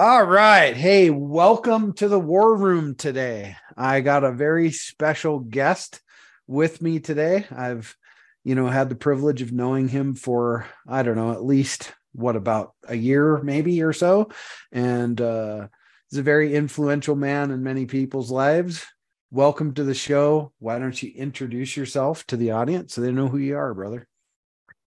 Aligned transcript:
All 0.00 0.22
right. 0.22 0.76
Hey, 0.76 1.10
welcome 1.10 1.92
to 1.94 2.06
the 2.06 2.20
War 2.20 2.56
Room 2.56 2.94
today. 2.94 3.56
I 3.76 4.00
got 4.00 4.22
a 4.22 4.30
very 4.30 4.70
special 4.70 5.40
guest 5.40 6.00
with 6.46 6.80
me 6.80 7.00
today. 7.00 7.46
I've, 7.50 7.96
you 8.44 8.54
know, 8.54 8.68
had 8.68 8.90
the 8.90 8.94
privilege 8.94 9.42
of 9.42 9.50
knowing 9.50 9.88
him 9.88 10.14
for, 10.14 10.68
I 10.86 11.02
don't 11.02 11.16
know, 11.16 11.32
at 11.32 11.44
least 11.44 11.92
what 12.12 12.36
about 12.36 12.74
a 12.86 12.94
year, 12.94 13.42
maybe 13.42 13.82
or 13.82 13.92
so. 13.92 14.30
And 14.70 15.20
uh, 15.20 15.66
he's 16.08 16.20
a 16.20 16.22
very 16.22 16.54
influential 16.54 17.16
man 17.16 17.50
in 17.50 17.64
many 17.64 17.84
people's 17.84 18.30
lives. 18.30 18.86
Welcome 19.32 19.74
to 19.74 19.82
the 19.82 19.94
show. 19.94 20.52
Why 20.60 20.78
don't 20.78 21.02
you 21.02 21.10
introduce 21.16 21.76
yourself 21.76 22.24
to 22.28 22.36
the 22.36 22.52
audience 22.52 22.94
so 22.94 23.00
they 23.00 23.10
know 23.10 23.26
who 23.26 23.38
you 23.38 23.56
are, 23.56 23.74
brother? 23.74 24.06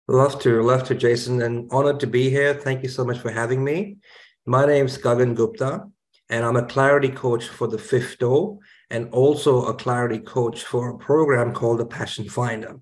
Love 0.08 0.40
to, 0.44 0.62
love 0.62 0.86
to, 0.86 0.96
Jason, 0.96 1.42
and 1.42 1.70
honored 1.74 2.00
to 2.00 2.08
be 2.08 2.30
here. 2.30 2.54
Thank 2.54 2.84
you 2.84 2.90
so 2.90 3.04
much 3.04 3.20
for 3.20 3.32
having 3.32 3.62
me. 3.62 3.98
My 4.46 4.66
name 4.66 4.88
is 4.88 4.98
Gagan 4.98 5.36
Gupta, 5.36 5.88
and 6.30 6.44
I'm 6.44 6.58
a 6.58 6.66
clarity 6.66 7.08
coach 7.08 7.48
for 7.48 7.66
the 7.66 7.78
fifth 7.78 8.20
door 8.20 8.60
and 8.90 9.10
also 9.14 9.68
a 9.68 9.74
clarity 9.74 10.20
coach 10.20 10.64
for 10.64 10.90
a 10.90 10.98
program 10.98 11.54
called 11.54 11.80
the 11.80 11.86
Passion 11.86 12.28
Finder. 12.28 12.82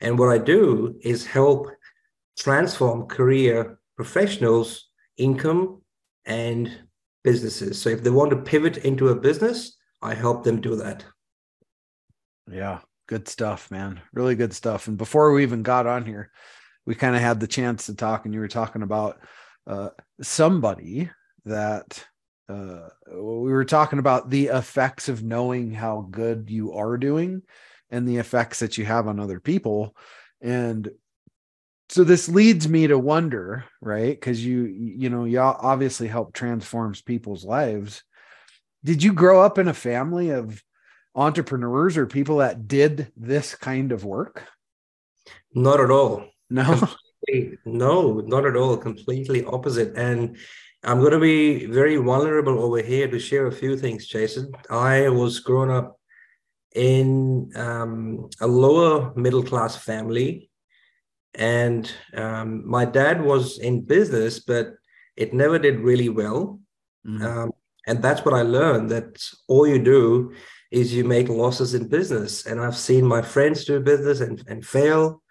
And 0.00 0.18
what 0.18 0.30
I 0.30 0.38
do 0.38 0.98
is 1.02 1.24
help 1.24 1.68
transform 2.36 3.06
career 3.06 3.78
professionals' 3.94 4.88
income 5.16 5.80
and 6.24 6.76
businesses. 7.22 7.80
So 7.80 7.88
if 7.90 8.02
they 8.02 8.10
want 8.10 8.30
to 8.30 8.36
pivot 8.36 8.78
into 8.78 9.10
a 9.10 9.14
business, 9.14 9.76
I 10.02 10.12
help 10.12 10.42
them 10.42 10.60
do 10.60 10.74
that. 10.74 11.04
Yeah, 12.50 12.80
good 13.06 13.28
stuff, 13.28 13.70
man. 13.70 14.00
Really 14.12 14.34
good 14.34 14.52
stuff. 14.52 14.88
And 14.88 14.98
before 14.98 15.32
we 15.32 15.44
even 15.44 15.62
got 15.62 15.86
on 15.86 16.04
here, 16.04 16.32
we 16.84 16.96
kind 16.96 17.14
of 17.14 17.22
had 17.22 17.38
the 17.38 17.46
chance 17.46 17.86
to 17.86 17.94
talk, 17.94 18.24
and 18.24 18.34
you 18.34 18.40
were 18.40 18.48
talking 18.48 18.82
about 18.82 19.20
uh, 19.66 19.90
somebody 20.20 21.10
that 21.44 22.04
uh, 22.48 22.88
we 23.10 23.52
were 23.52 23.64
talking 23.64 23.98
about 23.98 24.30
the 24.30 24.46
effects 24.46 25.08
of 25.08 25.22
knowing 25.22 25.72
how 25.72 26.06
good 26.10 26.50
you 26.50 26.72
are 26.74 26.96
doing 26.96 27.42
and 27.90 28.06
the 28.06 28.16
effects 28.16 28.60
that 28.60 28.78
you 28.78 28.84
have 28.84 29.08
on 29.08 29.20
other 29.20 29.40
people. 29.40 29.96
And 30.40 30.90
so 31.88 32.04
this 32.04 32.28
leads 32.28 32.68
me 32.68 32.88
to 32.88 32.98
wonder 32.98 33.64
right? 33.80 34.18
Because 34.18 34.44
you 34.44 34.64
you 34.64 35.08
know 35.08 35.24
you 35.24 35.38
obviously 35.38 36.08
help 36.08 36.32
transforms 36.32 37.02
people's 37.02 37.44
lives. 37.44 38.02
Did 38.84 39.02
you 39.02 39.12
grow 39.12 39.40
up 39.40 39.58
in 39.58 39.68
a 39.68 39.74
family 39.74 40.30
of 40.30 40.62
entrepreneurs 41.14 41.96
or 41.96 42.06
people 42.06 42.38
that 42.38 42.68
did 42.68 43.12
this 43.16 43.54
kind 43.54 43.92
of 43.92 44.04
work? 44.04 44.44
Not 45.54 45.80
at 45.80 45.90
all. 45.90 46.26
No 46.50 46.88
no, 47.64 48.20
not 48.26 48.46
at 48.46 48.56
all. 48.56 48.76
Completely 48.76 49.44
opposite. 49.44 49.96
And 49.96 50.36
I'm 50.84 51.00
going 51.00 51.12
to 51.12 51.18
be 51.18 51.66
very 51.66 51.96
vulnerable 51.96 52.62
over 52.62 52.80
here 52.80 53.08
to 53.08 53.18
share 53.18 53.46
a 53.46 53.52
few 53.52 53.76
things, 53.76 54.06
Jason. 54.06 54.52
I 54.70 55.08
was 55.08 55.40
growing 55.40 55.70
up 55.70 55.98
in 56.74 57.50
um, 57.56 58.28
a 58.40 58.46
lower 58.46 59.12
middle 59.16 59.42
class 59.42 59.76
family. 59.76 60.50
And 61.34 61.90
um, 62.14 62.68
my 62.68 62.84
dad 62.84 63.22
was 63.22 63.58
in 63.58 63.82
business, 63.84 64.40
but 64.40 64.74
it 65.16 65.34
never 65.34 65.58
did 65.58 65.80
really 65.80 66.08
well. 66.08 66.60
Mm-hmm. 67.06 67.26
Um, 67.26 67.52
and 67.86 68.02
that's 68.02 68.24
what 68.24 68.34
I 68.34 68.42
learned 68.42 68.90
that 68.90 69.22
all 69.48 69.66
you 69.66 69.78
do 69.78 70.34
is 70.70 70.92
you 70.92 71.04
make 71.04 71.28
losses 71.28 71.74
in 71.74 71.88
business. 71.88 72.46
And 72.46 72.60
I've 72.60 72.76
seen 72.76 73.04
my 73.06 73.22
friends 73.22 73.64
do 73.64 73.80
business 73.80 74.20
and, 74.20 74.42
and 74.48 74.64
fail. 74.64 75.22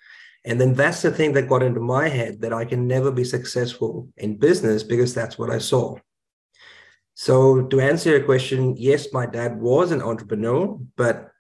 And 0.46 0.62
then 0.62 0.76
that's 0.76 1.02
the 1.02 1.12
thing 1.12 1.34
that 1.34 1.50
got 1.50 1.64
into 1.64 1.80
my 1.80 2.08
head 2.08 2.42
that 2.42 2.54
I 2.54 2.66
can 2.66 2.88
never 2.88 3.12
be 3.12 3.24
successful 3.24 4.08
in 4.18 4.38
business 4.38 4.84
because 4.84 5.14
that's 5.14 5.38
what 5.40 5.50
I 5.50 5.58
saw. 5.58 5.98
So, 7.16 7.64
to 7.68 7.80
answer 7.80 8.12
your 8.12 8.24
question, 8.24 8.76
yes, 8.78 9.12
my 9.12 9.26
dad 9.26 9.60
was 9.60 9.92
an 9.92 10.02
entrepreneur, 10.02 10.78
but 10.98 11.32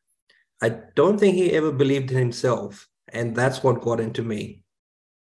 I 0.62 0.70
don't 0.96 1.20
think 1.20 1.36
he 1.36 1.52
ever 1.52 1.72
believed 1.72 2.12
in 2.12 2.18
himself. 2.18 2.88
And 3.10 3.36
that's 3.36 3.62
what 3.62 3.82
got 3.82 4.00
into 4.00 4.24
me 4.24 4.64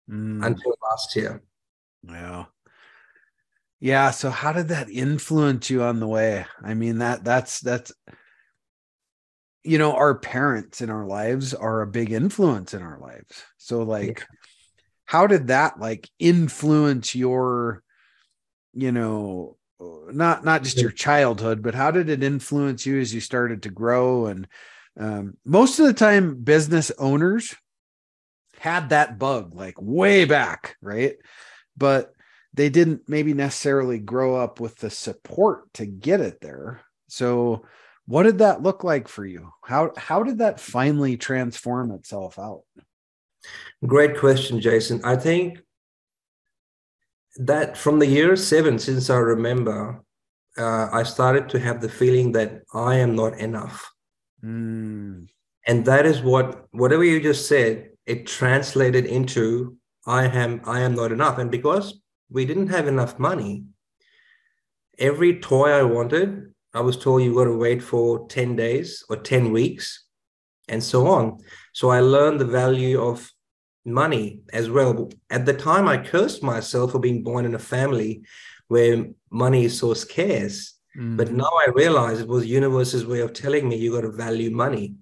mm. 0.09 0.45
until 0.45 0.75
last 0.89 1.15
year. 1.15 1.41
Yeah. 2.03 2.45
Yeah. 3.79 4.11
So 4.11 4.29
how 4.29 4.51
did 4.51 4.67
that 4.69 4.89
influence 4.89 5.69
you 5.69 5.83
on 5.83 5.99
the 5.99 6.07
way? 6.07 6.45
I 6.61 6.73
mean, 6.73 6.97
that 6.97 7.23
that's 7.23 7.61
that's 7.61 7.93
you 9.63 9.77
know 9.77 9.93
our 9.93 10.15
parents 10.15 10.81
in 10.81 10.89
our 10.89 11.05
lives 11.05 11.53
are 11.53 11.81
a 11.81 11.87
big 11.87 12.11
influence 12.11 12.73
in 12.73 12.81
our 12.81 12.99
lives. 12.99 13.43
So 13.57 13.83
like 13.83 14.19
yeah. 14.19 14.25
how 15.05 15.27
did 15.27 15.47
that 15.47 15.79
like 15.79 16.09
influence 16.19 17.15
your 17.15 17.83
you 18.73 18.91
know 18.91 19.57
not 19.79 20.43
not 20.43 20.63
just 20.63 20.77
your 20.77 20.91
childhood 20.91 21.61
but 21.61 21.75
how 21.75 21.91
did 21.91 22.09
it 22.09 22.23
influence 22.23 22.85
you 22.85 22.99
as 22.99 23.13
you 23.13 23.21
started 23.21 23.63
to 23.63 23.69
grow? 23.69 24.27
And 24.27 24.47
um, 24.99 25.37
most 25.45 25.79
of 25.79 25.85
the 25.85 25.93
time 25.93 26.35
business 26.35 26.91
owners 26.97 27.55
had 28.59 28.89
that 28.89 29.17
bug 29.17 29.55
like 29.55 29.75
way 29.79 30.25
back 30.25 30.75
right? 30.81 31.15
But 31.77 32.13
they 32.53 32.69
didn't 32.69 33.07
maybe 33.07 33.33
necessarily 33.33 33.99
grow 33.99 34.35
up 34.35 34.59
with 34.59 34.75
the 34.77 34.89
support 34.89 35.71
to 35.75 35.85
get 35.85 36.19
it 36.19 36.41
there. 36.41 36.81
So 37.07 37.65
what 38.09 38.23
did 38.23 38.39
that 38.39 38.63
look 38.63 38.83
like 38.83 39.07
for 39.07 39.23
you? 39.23 39.51
How 39.63 39.91
how 39.95 40.23
did 40.23 40.39
that 40.39 40.59
finally 40.59 41.15
transform 41.15 41.91
itself 41.91 42.39
out? 42.39 42.63
Great 43.85 44.17
question 44.17 44.59
jason. 44.59 44.99
I 45.03 45.15
think 45.15 45.59
that 47.37 47.77
from 47.77 47.99
the 47.99 48.07
year 48.07 48.35
seven 48.35 48.79
since 48.79 49.09
i 49.09 49.15
remember 49.15 50.03
uh, 50.57 50.87
i 50.91 51.03
started 51.03 51.47
to 51.47 51.59
have 51.59 51.79
the 51.79 51.87
feeling 51.87 52.31
that 52.31 52.63
i 52.73 52.95
am 52.95 53.15
not 53.15 53.37
enough. 53.37 53.89
Mm. 54.43 55.27
and 55.67 55.85
that 55.85 56.05
is 56.05 56.21
what 56.21 56.65
whatever 56.71 57.03
you 57.03 57.21
just 57.21 57.47
said 57.47 57.91
it 58.05 58.25
translated 58.25 59.05
into 59.05 59.77
i 60.07 60.25
am 60.25 60.61
i 60.65 60.79
am 60.79 60.95
not 60.95 61.11
enough. 61.11 61.37
And 61.37 61.51
because 61.51 62.01
we 62.29 62.45
didn't 62.45 62.69
have 62.69 62.87
enough 62.87 63.19
money 63.19 63.65
every 64.97 65.39
toy 65.39 65.69
i 65.69 65.83
wanted 65.83 66.48
I 66.73 66.81
was 66.81 66.97
told 66.97 67.23
you've 67.23 67.35
got 67.35 67.45
to 67.45 67.57
wait 67.57 67.81
for 67.81 68.27
10 68.27 68.55
days 68.55 69.03
or 69.09 69.17
10 69.17 69.51
weeks 69.51 70.05
and 70.67 70.83
so 70.83 71.07
on. 71.07 71.39
So 71.73 71.89
I 71.89 71.99
learned 71.99 72.39
the 72.39 72.45
value 72.45 73.01
of 73.01 73.31
money 73.85 74.41
as 74.53 74.69
well. 74.69 75.09
At 75.29 75.45
the 75.45 75.53
time, 75.53 75.87
I 75.87 75.97
cursed 75.97 76.43
myself 76.43 76.91
for 76.91 76.99
being 76.99 77.23
born 77.23 77.45
in 77.45 77.55
a 77.55 77.59
family 77.59 78.21
where 78.67 79.07
money 79.31 79.65
is 79.65 79.77
so 79.79 79.93
scarce. 79.93 80.75
Mm. 80.97 81.17
But 81.17 81.31
now 81.31 81.49
I 81.65 81.71
realize 81.73 82.19
it 82.19 82.27
was 82.27 82.45
universe's 82.45 83.05
way 83.05 83.21
of 83.21 83.33
telling 83.33 83.67
me 83.67 83.77
you 83.77 83.93
got 83.93 84.01
to 84.01 84.11
value 84.11 84.51
money. 84.51 84.95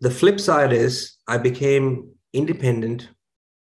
The 0.00 0.10
flip 0.10 0.40
side 0.40 0.72
is 0.72 1.16
I 1.28 1.38
became 1.38 2.10
independent. 2.32 3.08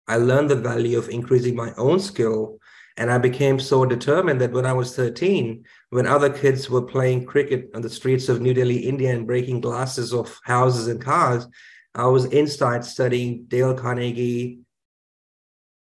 I 0.08 0.18
learned 0.18 0.50
the 0.50 0.56
value 0.56 0.98
of 0.98 1.10
increasing 1.10 1.56
my 1.56 1.74
own 1.78 2.00
skill 2.00 2.58
and 2.98 3.12
I 3.12 3.18
became 3.18 3.60
so 3.60 3.86
determined 3.86 4.40
that 4.42 4.52
when 4.52 4.66
I 4.66 4.74
was 4.74 4.96
13, 4.96 5.63
when 5.94 6.07
other 6.07 6.30
kids 6.30 6.69
were 6.69 6.81
playing 6.81 7.25
cricket 7.25 7.69
on 7.75 7.81
the 7.81 7.90
streets 7.90 8.28
of 8.28 8.42
New 8.42 8.54
Delhi, 8.54 8.78
India, 8.78 9.13
and 9.13 9.28
breaking 9.28 9.62
glasses 9.62 10.13
off 10.13 10.40
houses 10.44 10.88
and 10.88 11.00
cars, 11.01 11.48
I 11.94 12.07
was 12.07 12.25
inside 12.25 12.84
studying 12.84 13.45
Dale 13.45 13.75
Carnegie, 13.75 14.60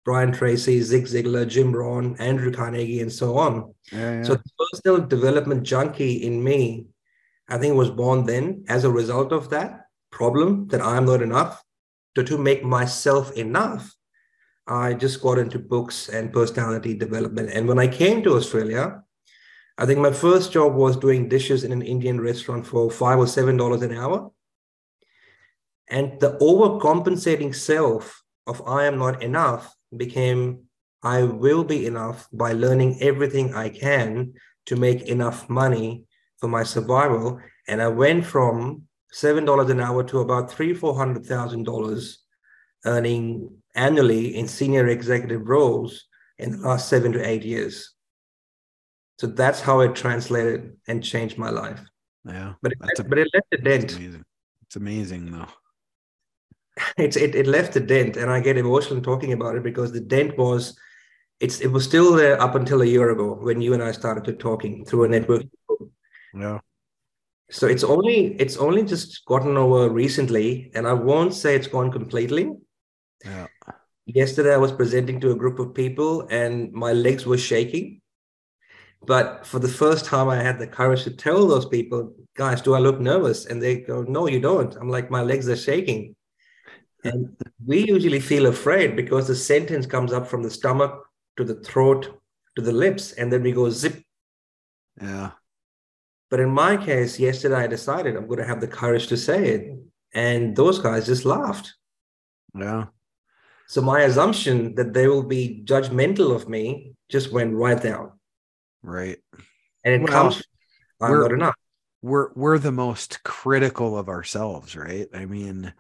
Brian 0.06 0.32
Tracy, 0.32 0.82
Zig 0.82 1.06
Ziglar, 1.06 1.48
Jim 1.48 1.76
Rohn, 1.76 2.16
Andrew 2.18 2.52
Carnegie, 2.52 3.02
and 3.02 3.12
so 3.12 3.38
on. 3.38 3.74
Yeah, 3.92 4.14
yeah. 4.14 4.24
So 4.24 4.36
the 4.36 4.50
personal 4.72 5.06
development 5.06 5.64
junkie 5.64 6.24
in 6.24 6.42
me, 6.42 6.86
I 7.50 7.58
think, 7.58 7.76
was 7.76 7.90
born 7.90 8.26
then 8.26 8.64
as 8.70 8.86
a 8.86 8.90
result 8.90 9.34
of 9.34 9.50
that 9.50 9.88
problem 10.12 10.68
that 10.70 10.82
I'm 10.82 11.06
not 11.06 11.22
enough 11.22 11.62
to, 12.16 12.24
to 12.24 12.38
make 12.38 12.64
myself 12.64 13.32
enough 13.34 13.94
I 14.70 14.94
just 14.94 15.20
got 15.22 15.40
into 15.40 15.58
books 15.58 16.10
and 16.10 16.32
personality 16.32 16.94
development. 16.94 17.50
And 17.50 17.68
when 17.68 17.80
I 17.80 17.88
came 17.88 18.22
to 18.24 18.36
Australia, 18.36 19.04
I 19.80 19.86
think 19.86 20.00
my 20.00 20.12
first 20.12 20.52
job 20.52 20.76
was 20.76 20.98
doing 20.98 21.30
dishes 21.30 21.64
in 21.64 21.72
an 21.72 21.82
Indian 21.82 22.20
restaurant 22.20 22.68
for 22.68 22.92
five 22.92 23.18
or 23.18 23.28
seven 23.28 23.56
dollars 23.56 23.82
an 23.82 23.96
hour. 23.96 24.30
And 25.90 26.20
the 26.20 26.38
overcompensating 26.40 27.56
self 27.56 28.22
of 28.46 28.62
I 28.68 28.84
am 28.84 28.98
not 28.98 29.24
enough 29.24 29.74
became 29.96 30.66
I 31.02 31.24
will 31.24 31.64
be 31.64 31.86
enough 31.86 32.28
by 32.34 32.52
learning 32.52 33.02
everything 33.02 33.56
I 33.56 33.70
can 33.70 34.34
to 34.66 34.76
make 34.76 35.04
enough 35.04 35.50
money 35.50 36.04
for 36.40 36.50
my 36.50 36.64
survival. 36.64 37.40
And 37.70 37.82
I 37.82 37.88
went 37.88 38.26
from 38.26 38.84
seven 39.14 39.46
dollars 39.46 39.70
an 39.70 39.80
hour 39.80 40.04
to 40.04 40.20
about 40.20 40.52
three, 40.52 40.74
four 40.74 40.94
hundred 40.94 41.26
thousand 41.26 41.64
dollars 41.64 42.20
earning 42.86 43.50
annually 43.76 44.36
in 44.36 44.50
senior 44.50 44.88
executive 44.88 45.48
roles 45.48 46.04
in 46.38 46.52
the 46.52 46.68
last 46.68 46.90
seven 46.90 47.14
to 47.14 47.26
eight 47.26 47.46
years. 47.46 47.96
So 49.20 49.28
that's 49.28 49.60
how 49.60 49.82
it 49.82 49.96
translated 49.96 50.78
and 50.88 51.04
changed 51.04 51.38
my 51.38 51.50
life. 51.50 51.82
Yeah. 52.26 52.54
But 52.62 52.72
it, 52.72 53.00
a, 53.00 53.04
but 53.04 53.18
it 53.18 53.28
left 53.34 53.48
a 53.52 53.58
dent. 53.58 53.96
Amazing. 53.98 54.24
It's 54.66 54.76
amazing 54.78 55.32
though. 55.32 55.48
It's 56.98 57.18
it, 57.18 57.36
it 57.36 57.46
left 57.46 57.76
a 57.76 57.82
dent 57.82 58.16
and 58.16 58.32
I 58.32 58.40
get 58.40 58.58
emotional 58.58 59.02
talking 59.02 59.34
about 59.34 59.58
it 59.58 59.64
because 59.64 59.92
the 59.92 60.00
dent 60.00 60.38
was 60.38 60.80
it's 61.42 61.60
it 61.60 61.68
was 61.68 61.84
still 61.84 62.14
there 62.14 62.42
up 62.42 62.56
until 62.56 62.82
a 62.82 62.86
year 62.86 63.10
ago 63.10 63.34
when 63.34 63.60
you 63.62 63.74
and 63.74 63.84
I 63.84 63.92
started 63.92 64.24
to 64.26 64.34
talking 64.34 64.86
through 64.86 65.04
a 65.04 65.10
network. 65.10 65.44
Yeah. 66.34 66.60
So 67.52 67.68
it's 67.68 67.84
only 67.84 68.36
it's 68.40 68.56
only 68.56 68.84
just 68.84 69.26
gotten 69.26 69.58
over 69.58 69.90
recently, 69.90 70.72
and 70.74 70.88
I 70.88 70.94
won't 70.94 71.34
say 71.34 71.56
it's 71.56 71.68
gone 71.68 71.92
completely. 71.92 72.54
Yeah. 73.26 73.48
Yesterday 74.06 74.54
I 74.54 74.64
was 74.66 74.72
presenting 74.72 75.20
to 75.20 75.32
a 75.32 75.36
group 75.36 75.60
of 75.60 75.74
people 75.74 76.26
and 76.30 76.72
my 76.72 76.94
legs 76.94 77.26
were 77.26 77.38
shaking. 77.38 78.00
But 79.06 79.46
for 79.46 79.60
the 79.60 79.68
first 79.68 80.06
time, 80.06 80.30
I 80.30 80.36
had 80.38 80.60
the 80.60 80.68
courage 80.68 81.04
to 81.04 81.12
tell 81.12 81.48
those 81.48 81.66
people, 81.66 82.14
guys, 82.36 82.62
do 82.62 82.74
I 82.74 82.80
look 82.80 83.00
nervous? 83.00 83.46
And 83.46 83.62
they 83.62 83.78
go, 83.78 84.04
no, 84.04 84.28
you 84.28 84.40
don't. 84.40 84.76
I'm 84.76 84.90
like, 84.90 85.10
my 85.10 85.22
legs 85.22 85.48
are 85.50 85.56
shaking. 85.56 86.16
And 87.04 87.36
we 87.66 87.88
usually 87.88 88.20
feel 88.20 88.48
afraid 88.48 88.96
because 88.96 89.28
the 89.28 89.36
sentence 89.36 89.86
comes 89.86 90.12
up 90.12 90.28
from 90.28 90.44
the 90.44 90.52
stomach 90.52 90.94
to 91.38 91.46
the 91.46 91.56
throat 91.62 92.20
to 92.56 92.62
the 92.62 92.74
lips, 92.74 93.14
and 93.14 93.32
then 93.32 93.42
we 93.42 93.54
go 93.54 93.70
zip. 93.70 94.04
Yeah. 95.02 95.32
But 96.30 96.42
in 96.42 96.50
my 96.50 96.78
case, 96.78 97.18
yesterday 97.20 97.56
I 97.56 97.68
decided 97.68 98.16
I'm 98.16 98.28
going 98.28 98.40
to 98.40 98.46
have 98.46 98.62
the 98.62 98.68
courage 98.68 99.08
to 99.08 99.18
say 99.18 99.50
it. 99.50 99.80
And 100.14 100.56
those 100.56 100.80
guys 100.80 101.06
just 101.06 101.24
laughed. 101.24 101.74
Yeah. 102.54 102.88
So 103.68 103.82
my 103.82 104.02
assumption 104.02 104.76
that 104.76 104.94
they 104.94 105.08
will 105.08 105.24
be 105.24 105.62
judgmental 105.64 106.36
of 106.36 106.50
me 106.50 106.94
just 107.08 107.32
went 107.32 107.54
right 107.54 107.82
down. 107.82 108.19
Right. 108.82 109.18
And 109.84 109.94
it 109.94 110.02
well, 110.02 110.12
comes 110.12 110.44
I'm 111.02 111.20
not 111.20 111.32
enough. 111.32 111.56
We're 112.02 112.32
we're 112.34 112.60
the 112.60 112.72
most 112.72 113.24
critical 113.24 113.98
of 113.98 114.10
ourselves, 114.10 114.76
right? 114.76 115.08
I 115.14 115.26
mean, 115.26 115.74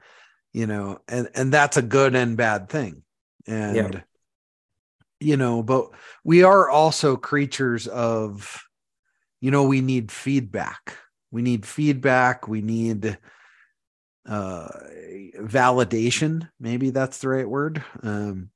you 0.54 0.68
know, 0.68 1.00
and 1.07 1.30
and 1.34 1.51
that's 1.51 1.78
a 1.78 1.81
good 1.81 2.16
and 2.16 2.36
bad 2.36 2.69
thing. 2.69 3.04
And 3.48 3.75
yeah. 3.75 4.01
you 5.19 5.38
know, 5.38 5.63
but 5.63 5.92
we 6.24 6.44
are 6.44 6.69
also 6.69 7.16
creatures 7.16 7.88
of 7.88 8.62
you 9.42 9.51
know, 9.51 9.63
we 9.63 9.80
need 9.80 10.12
feedback. 10.12 10.98
We 11.31 11.42
need 11.42 11.66
feedback, 11.66 12.48
we 12.48 12.62
need 12.62 13.18
uh 14.28 14.68
validation, 15.40 16.50
maybe 16.60 16.90
that's 16.90 17.19
the 17.19 17.30
right 17.30 17.50
word. 17.50 17.84
Um 18.04 18.50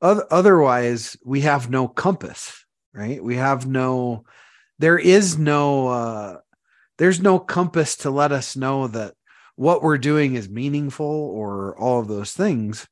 otherwise 0.00 1.16
we 1.24 1.40
have 1.42 1.70
no 1.70 1.88
compass 1.88 2.64
right? 2.98 3.22
We 3.22 3.36
have 3.36 3.66
no 3.66 4.24
there 4.80 4.98
is 4.98 5.38
no 5.38 5.88
uh 5.88 6.36
there's 6.98 7.20
no 7.20 7.38
compass 7.38 7.96
to 7.98 8.10
let 8.10 8.32
us 8.32 8.56
know 8.56 8.88
that 8.88 9.14
what 9.54 9.82
we're 9.82 9.98
doing 9.98 10.34
is 10.34 10.48
meaningful 10.48 11.06
or 11.06 11.78
all 11.78 12.00
of 12.00 12.08
those 12.08 12.32
things. 12.32 12.88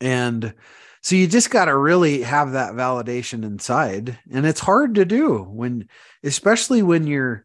And 0.00 0.54
so 1.00 1.14
you 1.14 1.26
just 1.26 1.50
got 1.50 1.66
to 1.66 1.76
really 1.76 2.22
have 2.22 2.52
that 2.52 2.74
validation 2.74 3.44
inside. 3.44 4.18
And 4.30 4.46
it's 4.46 4.60
hard 4.60 4.96
to 4.96 5.04
do 5.04 5.42
when 5.42 5.88
especially 6.24 6.82
when 6.82 7.06
you're 7.06 7.44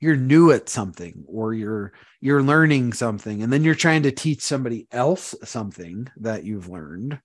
you're 0.00 0.16
new 0.16 0.50
at 0.52 0.68
something 0.68 1.24
or 1.26 1.54
you're 1.54 1.92
you're 2.20 2.42
learning 2.42 2.92
something 2.92 3.42
and 3.42 3.52
then 3.52 3.64
you're 3.64 3.74
trying 3.74 4.02
to 4.02 4.12
teach 4.12 4.42
somebody 4.42 4.86
else 4.92 5.34
something 5.44 6.08
that 6.18 6.44
you've 6.44 6.68
learned 6.68 7.18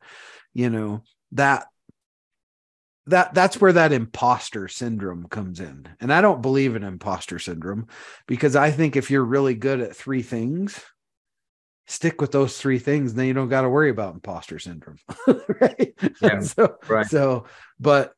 you 0.53 0.69
know 0.69 1.03
that 1.33 1.67
that 3.07 3.33
that's 3.33 3.59
where 3.59 3.73
that 3.73 3.91
imposter 3.91 4.67
syndrome 4.67 5.27
comes 5.27 5.59
in. 5.59 5.87
And 5.99 6.13
i 6.13 6.21
don't 6.21 6.41
believe 6.41 6.75
in 6.75 6.83
imposter 6.83 7.39
syndrome 7.39 7.87
because 8.27 8.55
i 8.55 8.71
think 8.71 8.95
if 8.95 9.11
you're 9.11 9.23
really 9.25 9.55
good 9.55 9.81
at 9.81 9.95
three 9.95 10.21
things 10.21 10.79
stick 11.87 12.21
with 12.21 12.31
those 12.31 12.57
three 12.57 12.79
things 12.79 13.13
then 13.13 13.25
you 13.25 13.33
don't 13.33 13.49
got 13.49 13.61
to 13.61 13.69
worry 13.69 13.89
about 13.89 14.13
imposter 14.13 14.59
syndrome 14.59 14.97
right? 15.61 15.93
Yeah, 16.21 16.39
so 16.41 16.77
right. 16.87 17.05
so 17.05 17.45
but 17.79 18.13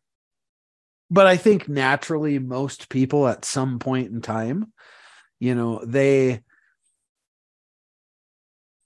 but 1.09 1.27
i 1.27 1.38
think 1.38 1.68
naturally 1.68 2.39
most 2.39 2.89
people 2.89 3.27
at 3.27 3.45
some 3.45 3.80
point 3.80 4.12
in 4.12 4.21
time 4.21 4.71
you 5.39 5.56
know 5.56 5.83
they 5.85 6.41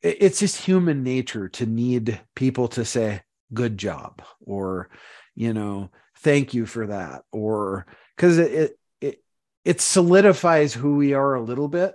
it's 0.01 0.39
just 0.39 0.61
human 0.61 1.03
nature 1.03 1.49
to 1.49 1.65
need 1.65 2.21
people 2.35 2.67
to 2.67 2.85
say 2.85 3.21
good 3.53 3.77
job 3.77 4.21
or 4.39 4.89
you 5.37 5.53
know 5.53 5.89
thank 6.17 6.53
you 6.53 6.65
for 6.65 6.87
that 6.87 7.21
or 7.31 7.85
because 8.15 8.39
it, 8.39 8.77
it 8.99 9.23
it 9.63 9.79
solidifies 9.79 10.73
who 10.73 10.95
we 10.95 11.13
are 11.13 11.35
a 11.35 11.43
little 11.43 11.67
bit 11.67 11.93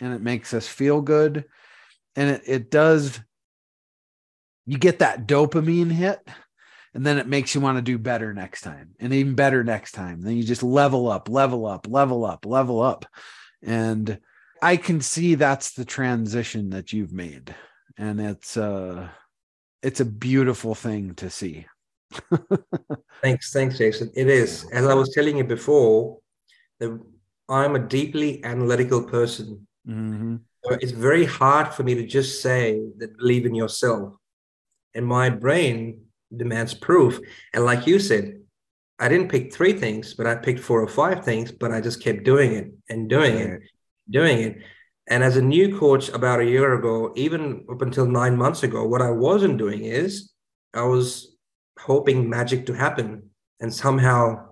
and 0.00 0.14
it 0.14 0.22
makes 0.22 0.54
us 0.54 0.68
feel 0.68 1.02
good 1.02 1.44
and 2.16 2.30
it, 2.30 2.42
it 2.46 2.70
does 2.70 3.20
you 4.64 4.78
get 4.78 5.00
that 5.00 5.26
dopamine 5.26 5.90
hit 5.90 6.20
and 6.94 7.04
then 7.04 7.18
it 7.18 7.26
makes 7.26 7.52
you 7.52 7.60
want 7.60 7.76
to 7.76 7.82
do 7.82 7.98
better 7.98 8.32
next 8.32 8.60
time 8.60 8.94
and 9.00 9.12
even 9.12 9.34
better 9.34 9.64
next 9.64 9.92
time 9.92 10.22
then 10.22 10.36
you 10.36 10.44
just 10.44 10.62
level 10.62 11.10
up 11.10 11.28
level 11.28 11.66
up 11.66 11.88
level 11.88 12.24
up 12.24 12.46
level 12.46 12.80
up 12.80 13.04
and 13.60 14.20
i 14.62 14.76
can 14.76 15.00
see 15.00 15.34
that's 15.34 15.72
the 15.72 15.84
transition 15.84 16.70
that 16.70 16.92
you've 16.92 17.12
made 17.12 17.52
and 17.98 18.20
it's 18.20 18.56
uh 18.56 19.08
it's 19.82 20.00
a 20.00 20.04
beautiful 20.04 20.76
thing 20.76 21.12
to 21.14 21.28
see 21.28 21.66
thanks, 23.22 23.52
thanks, 23.52 23.78
Jason. 23.78 24.10
It 24.14 24.28
is. 24.28 24.66
As 24.72 24.86
I 24.86 24.94
was 24.94 25.14
telling 25.14 25.38
you 25.38 25.44
before, 25.44 26.18
the, 26.80 27.00
I'm 27.48 27.76
a 27.76 27.78
deeply 27.78 28.44
analytical 28.44 29.02
person. 29.02 29.66
Mm-hmm. 29.86 30.36
So 30.64 30.78
it's 30.80 30.92
very 30.92 31.24
hard 31.24 31.74
for 31.74 31.82
me 31.82 31.94
to 31.94 32.06
just 32.06 32.40
say 32.40 32.80
that 32.98 33.18
believe 33.18 33.44
in 33.44 33.54
yourself. 33.54 34.14
And 34.94 35.06
my 35.06 35.28
brain 35.28 36.04
demands 36.34 36.72
proof. 36.72 37.20
And 37.52 37.64
like 37.64 37.86
you 37.86 37.98
said, 37.98 38.40
I 38.98 39.08
didn't 39.08 39.28
pick 39.28 39.52
three 39.52 39.72
things, 39.72 40.14
but 40.14 40.26
I 40.26 40.36
picked 40.36 40.60
four 40.60 40.80
or 40.80 40.88
five 40.88 41.24
things, 41.24 41.50
but 41.50 41.72
I 41.72 41.80
just 41.80 42.02
kept 42.02 42.24
doing 42.24 42.54
it 42.54 42.72
and 42.88 43.10
doing 43.10 43.36
it, 43.36 43.62
doing 44.08 44.38
it. 44.38 44.58
And 45.08 45.22
as 45.22 45.36
a 45.36 45.42
new 45.42 45.78
coach 45.78 46.08
about 46.08 46.40
a 46.40 46.46
year 46.46 46.74
ago, 46.74 47.12
even 47.16 47.66
up 47.70 47.82
until 47.82 48.06
nine 48.06 48.36
months 48.36 48.62
ago, 48.62 48.86
what 48.86 49.02
I 49.02 49.10
wasn't 49.10 49.58
doing 49.58 49.84
is 49.84 50.32
I 50.72 50.84
was 50.84 51.33
hoping 51.78 52.28
magic 52.28 52.66
to 52.66 52.72
happen 52.72 53.30
and 53.60 53.72
somehow 53.72 54.48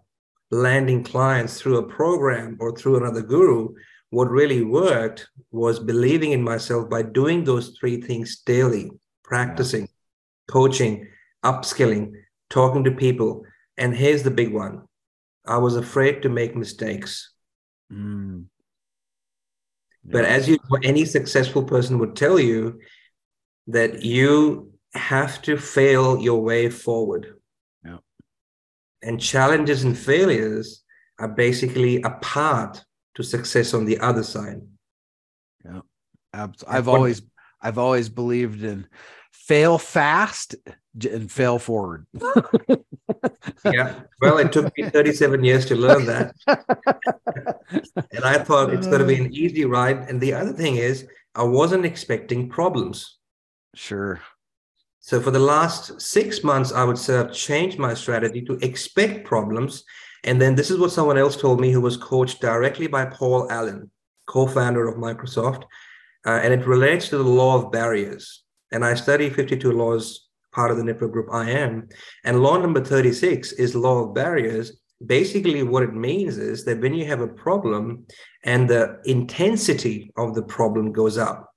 landing 0.51 1.03
clients 1.03 1.61
through 1.61 1.79
a 1.79 1.89
program 1.89 2.57
or 2.61 2.77
through 2.77 2.97
another 2.97 3.23
guru 3.23 3.69
what 4.11 4.31
really 4.31 4.63
worked 4.63 5.29
was 5.51 5.79
believing 5.79 6.33
in 6.33 6.43
myself 6.43 6.91
by 6.91 7.01
doing 7.01 7.45
those 7.45 7.75
three 7.81 8.01
things 8.01 8.41
daily 8.45 8.91
practicing 9.25 9.89
coaching 10.49 11.07
upskilling 11.45 12.13
talking 12.51 12.85
to 12.85 12.91
people 12.91 13.45
and 13.79 13.95
here's 13.97 14.23
the 14.23 14.31
big 14.31 14.53
one 14.53 14.83
i 15.47 15.57
was 15.57 15.77
afraid 15.77 16.21
to 16.21 16.29
make 16.29 16.55
mistakes 16.55 17.33
mm. 17.91 18.45
yeah. 20.05 20.13
but 20.13 20.25
as 20.27 20.47
you 20.47 20.59
any 20.83 21.07
successful 21.07 21.63
person 21.63 21.99
would 21.99 22.15
tell 22.15 22.39
you 22.39 22.79
that 23.69 24.03
you 24.03 24.72
have 24.95 25.43
to 25.43 25.57
fail 25.57 26.21
your 26.21 26.43
way 26.43 26.69
forward. 26.69 27.35
Yeah. 27.85 27.99
And 29.03 29.21
challenges 29.21 29.85
and 29.85 29.97
failures 29.97 30.83
are 31.19 31.29
basically 31.29 32.03
a 32.03 32.11
part 32.11 32.85
to 33.15 33.23
success 33.23 33.75
on 33.75 33.85
the 33.85 33.99
other 33.99 34.23
side. 34.23 34.61
Yeah. 35.65 35.81
I've 36.67 36.89
always 36.89 37.23
I've 37.61 37.79
always 37.79 38.09
believed 38.09 38.65
in 38.65 38.87
fail 39.33 39.79
fast 39.79 40.55
and 41.11 41.31
fail 41.31 41.59
forward. 41.59 42.07
yeah. 43.65 44.01
Well, 44.21 44.39
it 44.39 44.53
took 44.53 44.77
me 44.77 44.85
37 44.91 45.45
years 45.45 45.67
to 45.67 45.77
learn 45.77 46.07
that. 46.07 46.35
and 48.13 48.25
I 48.25 48.39
thought 48.39 48.73
it's 48.73 48.87
going 48.87 49.01
to 49.01 49.07
be 49.07 49.17
an 49.17 49.27
uh. 49.27 49.31
easy 49.33 49.65
ride. 49.65 50.09
And 50.09 50.21
the 50.21 50.35
other 50.35 50.53
thing 50.53 50.77
is, 50.77 51.07
I 51.35 51.45
wasn't 51.45 51.85
expecting 51.85 52.49
problems. 52.49 53.19
Sure. 53.75 54.21
So 55.05 55.21
for 55.21 55.33
the 55.33 55.41
last 55.41 56.01
six 56.01 56.45
months, 56.45 56.73
I 56.73 56.85
would 56.85 56.97
say 56.97 57.19
I've 57.19 57.33
changed 57.33 57.77
my 57.77 57.93
strategy 57.93 58.41
to 58.43 58.55
expect 58.63 59.27
problems. 59.27 59.83
And 60.23 60.41
then 60.41 60.55
this 60.55 60.71
is 60.71 60.79
what 60.79 60.93
someone 60.93 61.19
else 61.19 61.37
told 61.37 61.61
me 61.61 61.73
who 61.73 61.81
was 61.81 61.97
coached 61.97 62.41
directly 62.41 62.87
by 62.87 63.07
Paul 63.07 63.51
Allen, 63.51 63.91
co-founder 64.27 64.87
of 64.87 64.99
Microsoft. 64.99 65.65
Uh, 66.25 66.39
and 66.45 66.55
it 66.55 66.69
relates 66.69 67.09
to 67.09 67.19
the 67.19 67.25
law 67.25 67.57
of 67.57 67.73
barriers. 67.73 68.45
And 68.71 68.85
I 68.85 68.95
study 68.95 69.29
52 69.29 69.73
laws 69.73 70.29
part 70.53 70.71
of 70.71 70.77
the 70.77 70.85
network 70.85 71.11
group 71.11 71.29
I 71.33 71.51
am. 71.51 71.89
And 72.25 72.41
law 72.41 72.57
number 72.57 72.85
36 72.85 73.53
is 73.53 73.75
law 73.75 74.05
of 74.05 74.15
barriers. 74.15 74.79
Basically, 75.05 75.65
what 75.65 75.83
it 75.83 75.95
means 75.95 76.39
is 76.39 76.65
that 76.65 76.81
when 76.81 76.95
you 76.95 77.07
have 77.07 77.23
a 77.23 77.27
problem 77.27 78.07
and 78.45 78.71
the 78.71 79.01
intensity 79.05 80.13
of 80.17 80.37
the 80.37 80.45
problem 80.45 80.93
goes 80.93 81.19
up, 81.19 81.53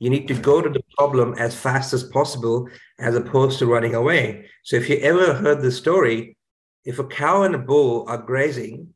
you 0.00 0.10
need 0.10 0.28
to 0.28 0.34
go 0.34 0.60
to 0.60 0.68
the 0.68 0.83
problem 0.96 1.34
as 1.38 1.54
fast 1.54 1.92
as 1.92 2.04
possible 2.04 2.68
as 2.98 3.14
opposed 3.14 3.58
to 3.58 3.66
running 3.66 3.94
away. 3.94 4.46
So, 4.62 4.76
if 4.76 4.88
you 4.88 4.96
ever 4.96 5.34
heard 5.34 5.60
the 5.60 5.72
story, 5.72 6.36
if 6.84 6.98
a 6.98 7.04
cow 7.04 7.42
and 7.42 7.54
a 7.54 7.58
bull 7.58 8.04
are 8.08 8.18
grazing 8.18 8.94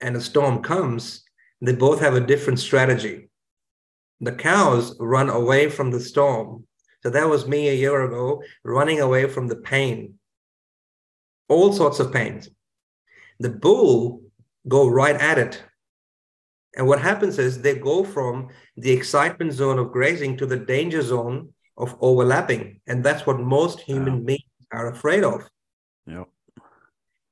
and 0.00 0.16
a 0.16 0.20
storm 0.20 0.62
comes, 0.62 1.24
they 1.60 1.74
both 1.74 2.00
have 2.00 2.14
a 2.14 2.20
different 2.20 2.58
strategy. 2.58 3.30
The 4.20 4.32
cows 4.32 4.96
run 5.00 5.30
away 5.30 5.70
from 5.70 5.90
the 5.90 6.00
storm. 6.00 6.66
So 7.02 7.10
that 7.10 7.28
was 7.28 7.46
me 7.46 7.68
a 7.68 7.74
year 7.74 8.02
ago, 8.02 8.42
running 8.62 9.00
away 9.00 9.28
from 9.28 9.48
the 9.48 9.56
pain, 9.56 10.14
all 11.48 11.72
sorts 11.72 12.00
of 12.00 12.12
pains. 12.12 12.48
The 13.40 13.50
bull 13.50 14.22
go 14.66 14.88
right 14.88 15.16
at 15.16 15.38
it. 15.38 15.62
And 16.76 16.86
what 16.86 17.00
happens 17.00 17.38
is 17.38 17.60
they 17.60 17.76
go 17.76 18.04
from 18.04 18.48
the 18.76 18.90
excitement 18.90 19.52
zone 19.52 19.78
of 19.78 19.92
grazing 19.92 20.36
to 20.38 20.46
the 20.46 20.56
danger 20.56 21.02
zone 21.02 21.52
of 21.76 21.96
overlapping. 22.00 22.80
And 22.86 23.04
that's 23.04 23.26
what 23.26 23.40
most 23.40 23.80
human 23.80 24.24
beings 24.24 24.42
are 24.72 24.90
afraid 24.90 25.24
of. 25.24 25.48
Yep. 26.06 26.28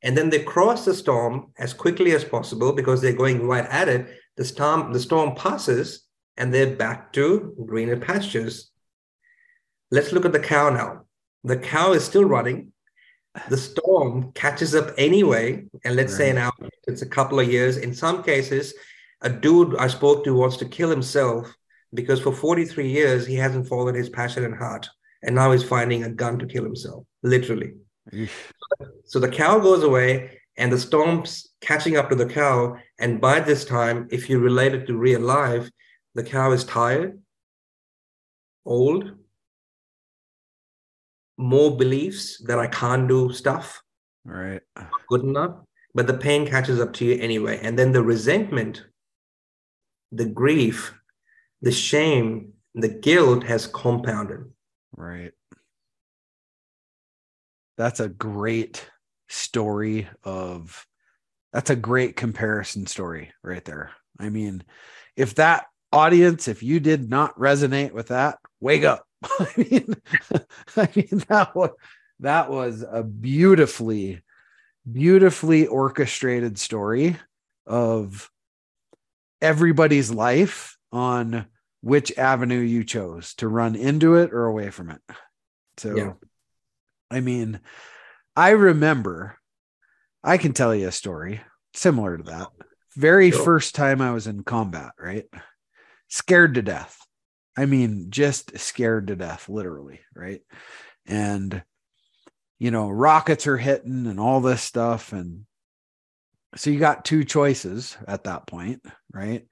And 0.03 0.17
then 0.17 0.31
they 0.31 0.43
cross 0.43 0.85
the 0.85 0.95
storm 0.95 1.53
as 1.59 1.73
quickly 1.73 2.13
as 2.13 2.25
possible 2.25 2.73
because 2.73 3.01
they're 3.01 3.13
going 3.13 3.47
right 3.47 3.67
at 3.67 3.89
it. 3.89 4.07
The 4.37 4.45
storm, 4.45 4.93
the 4.93 5.01
storm 5.01 5.35
passes 5.35 6.07
and 6.37 6.53
they're 6.53 6.75
back 6.75 7.13
to 7.15 7.55
greener 7.67 7.97
pastures. 7.97 8.71
Let's 9.91 10.13
look 10.13 10.25
at 10.25 10.33
the 10.33 10.41
cow 10.41 10.71
now. 10.71 11.03
The 11.45 11.57
cow 11.57 11.93
is 11.93 12.05
still 12.05 12.25
running. 12.25 12.73
The 13.49 13.57
storm 13.57 14.33
catches 14.33 14.75
up 14.75 14.91
anyway. 14.99 15.65
And 15.85 15.97
let's 15.97 16.13
right. 16.13 16.19
say 16.19 16.33
now 16.33 16.53
it's 16.87 17.03
a 17.03 17.09
couple 17.09 17.39
of 17.39 17.51
years. 17.51 17.77
In 17.77 17.95
some 17.95 18.23
cases, 18.23 18.75
a 19.23 19.31
dude 19.31 19.77
I 19.77 19.89
spoke 19.89 20.25
to 20.25 20.35
wants 20.35 20.57
to 20.59 20.65
kill 20.65 20.91
himself 20.91 21.55
because 21.95 22.21
for 22.21 22.33
43 22.33 22.89
years 22.89 23.27
he 23.27 23.35
hasn't 23.35 23.69
followed 23.69 23.95
his 23.95 24.09
passion 24.09 24.45
and 24.45 24.55
heart. 24.55 24.89
And 25.23 25.35
now 25.35 25.53
he's 25.53 25.63
finding 25.63 26.05
a 26.05 26.11
gun 26.11 26.39
to 26.41 26.47
kill 26.47 26.65
himself, 26.65 27.05
literally. 27.23 27.75
so 29.05 29.21
the 29.21 29.29
cow 29.29 29.59
goes 29.59 29.85
away 29.85 30.39
and 30.57 30.73
the 30.73 30.79
storm's 30.79 31.51
catching 31.61 31.97
up 31.97 32.09
to 32.11 32.17
the 32.17 32.27
cow. 32.27 32.77
And 32.99 33.21
by 33.21 33.41
this 33.41 33.65
time, 33.65 34.09
if 34.11 34.29
you 34.29 34.39
relate 34.39 34.75
it 34.75 34.87
to 34.87 34.97
real 34.97 35.21
life, 35.21 35.71
the 36.15 36.23
cow 36.23 36.53
is 36.53 36.65
tired, 36.65 37.21
old, 38.67 39.13
more 41.39 41.77
beliefs 41.77 42.43
that 42.47 42.59
I 42.59 42.67
can't 42.67 43.09
do 43.09 43.33
stuff. 43.33 43.83
Right. 44.25 44.61
Good 45.09 45.23
enough. 45.23 45.57
But 45.95 46.07
the 46.07 46.15
pain 46.15 46.47
catches 46.47 46.81
up 46.81 46.93
to 46.95 47.05
you 47.05 47.21
anyway. 47.21 47.61
And 47.63 47.79
then 47.79 47.93
the 47.93 48.03
resentment, 48.03 48.85
the 50.13 50.27
grief, 50.27 50.95
the 51.63 51.73
shame, 51.73 52.53
the 52.75 52.89
guilt 52.89 53.45
has 53.45 53.67
compounded. 53.67 54.45
Right. 54.95 55.33
That's 57.79 58.01
a 58.01 58.09
great 58.09 58.89
story 59.29 60.09
of 60.23 60.87
that's 61.53 61.71
a 61.71 61.77
great 61.77 62.17
comparison 62.17 62.87
story 62.87 63.33
right 63.43 63.65
there. 63.65 63.91
I 64.19 64.29
mean, 64.29 64.63
if 65.17 65.35
that 65.37 65.67
audience, 65.93 66.49
if 66.49 66.63
you 66.63 66.81
did 66.81 67.11
not 67.11 67.39
resonate 67.39 67.93
with 67.93 68.09
that, 68.09 68.39
wake 68.61 68.85
up. 68.85 69.07
I 69.25 69.49
mean, 69.57 69.95
I 70.77 70.89
mean 70.95 71.23
that 71.29 71.55
was 71.55 71.71
that 72.21 72.51
was 72.51 72.85
a 72.89 73.03
beautifully, 73.03 74.23
beautifully 74.91 75.67
orchestrated 75.67 76.59
story 76.59 77.17
of 77.67 78.31
everybody's 79.43 80.11
life 80.11 80.79
on 80.91 81.47
which 81.83 82.17
avenue 82.17 82.61
you 82.61 82.85
chose 82.85 83.35
to 83.35 83.49
run 83.49 83.75
into 83.75 84.15
it 84.15 84.33
or 84.33 84.47
away 84.47 84.71
from 84.71 84.91
it. 84.91 85.01
So, 85.77 85.97
yeah. 85.97 86.13
I 87.11 87.21
mean, 87.21 87.61
I 88.35 88.51
remember, 88.51 89.37
I 90.25 90.39
can 90.39 90.53
tell 90.53 90.75
you 90.75 90.89
a 90.89 90.93
story 90.93 91.41
similar 91.75 92.17
to 92.17 92.23
that. 92.25 92.49
Very 92.97 93.31
sure. 93.31 93.45
first 93.45 93.75
time 93.75 94.01
I 94.01 94.13
was 94.13 94.27
in 94.27 94.45
combat, 94.45 94.93
right? 94.99 95.27
scared 96.13 96.55
to 96.55 96.63
death. 96.63 96.99
I 97.57 97.65
mean, 97.65 98.09
just 98.11 98.59
scared 98.59 99.07
to 99.07 99.17
death, 99.17 99.49
literally, 99.49 100.01
right? 100.15 100.43
And, 101.07 101.63
you 102.59 102.71
know, 102.71 102.91
rockets 102.91 103.47
are 103.47 103.57
hitting 103.57 104.07
and 104.07 104.21
all 104.21 104.41
this 104.43 104.61
stuff. 104.61 105.15
And 105.15 105.47
so 106.57 106.71
you 106.71 106.79
got 106.79 107.05
two 107.05 107.25
choices 107.25 107.97
at 108.07 108.25
that 108.25 108.47
point, 108.47 108.85
right? 109.13 109.47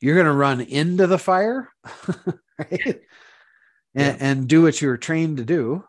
You're 0.00 0.14
going 0.14 0.26
to 0.26 0.32
run 0.32 0.60
into 0.60 1.06
the 1.06 1.18
fire, 1.18 1.68
right? 2.58 3.00
Yeah. 3.94 4.10
And, 4.12 4.22
and 4.22 4.48
do 4.48 4.62
what 4.62 4.80
you 4.80 4.88
were 4.88 4.96
trained 4.96 5.38
to 5.38 5.44
do 5.44 5.84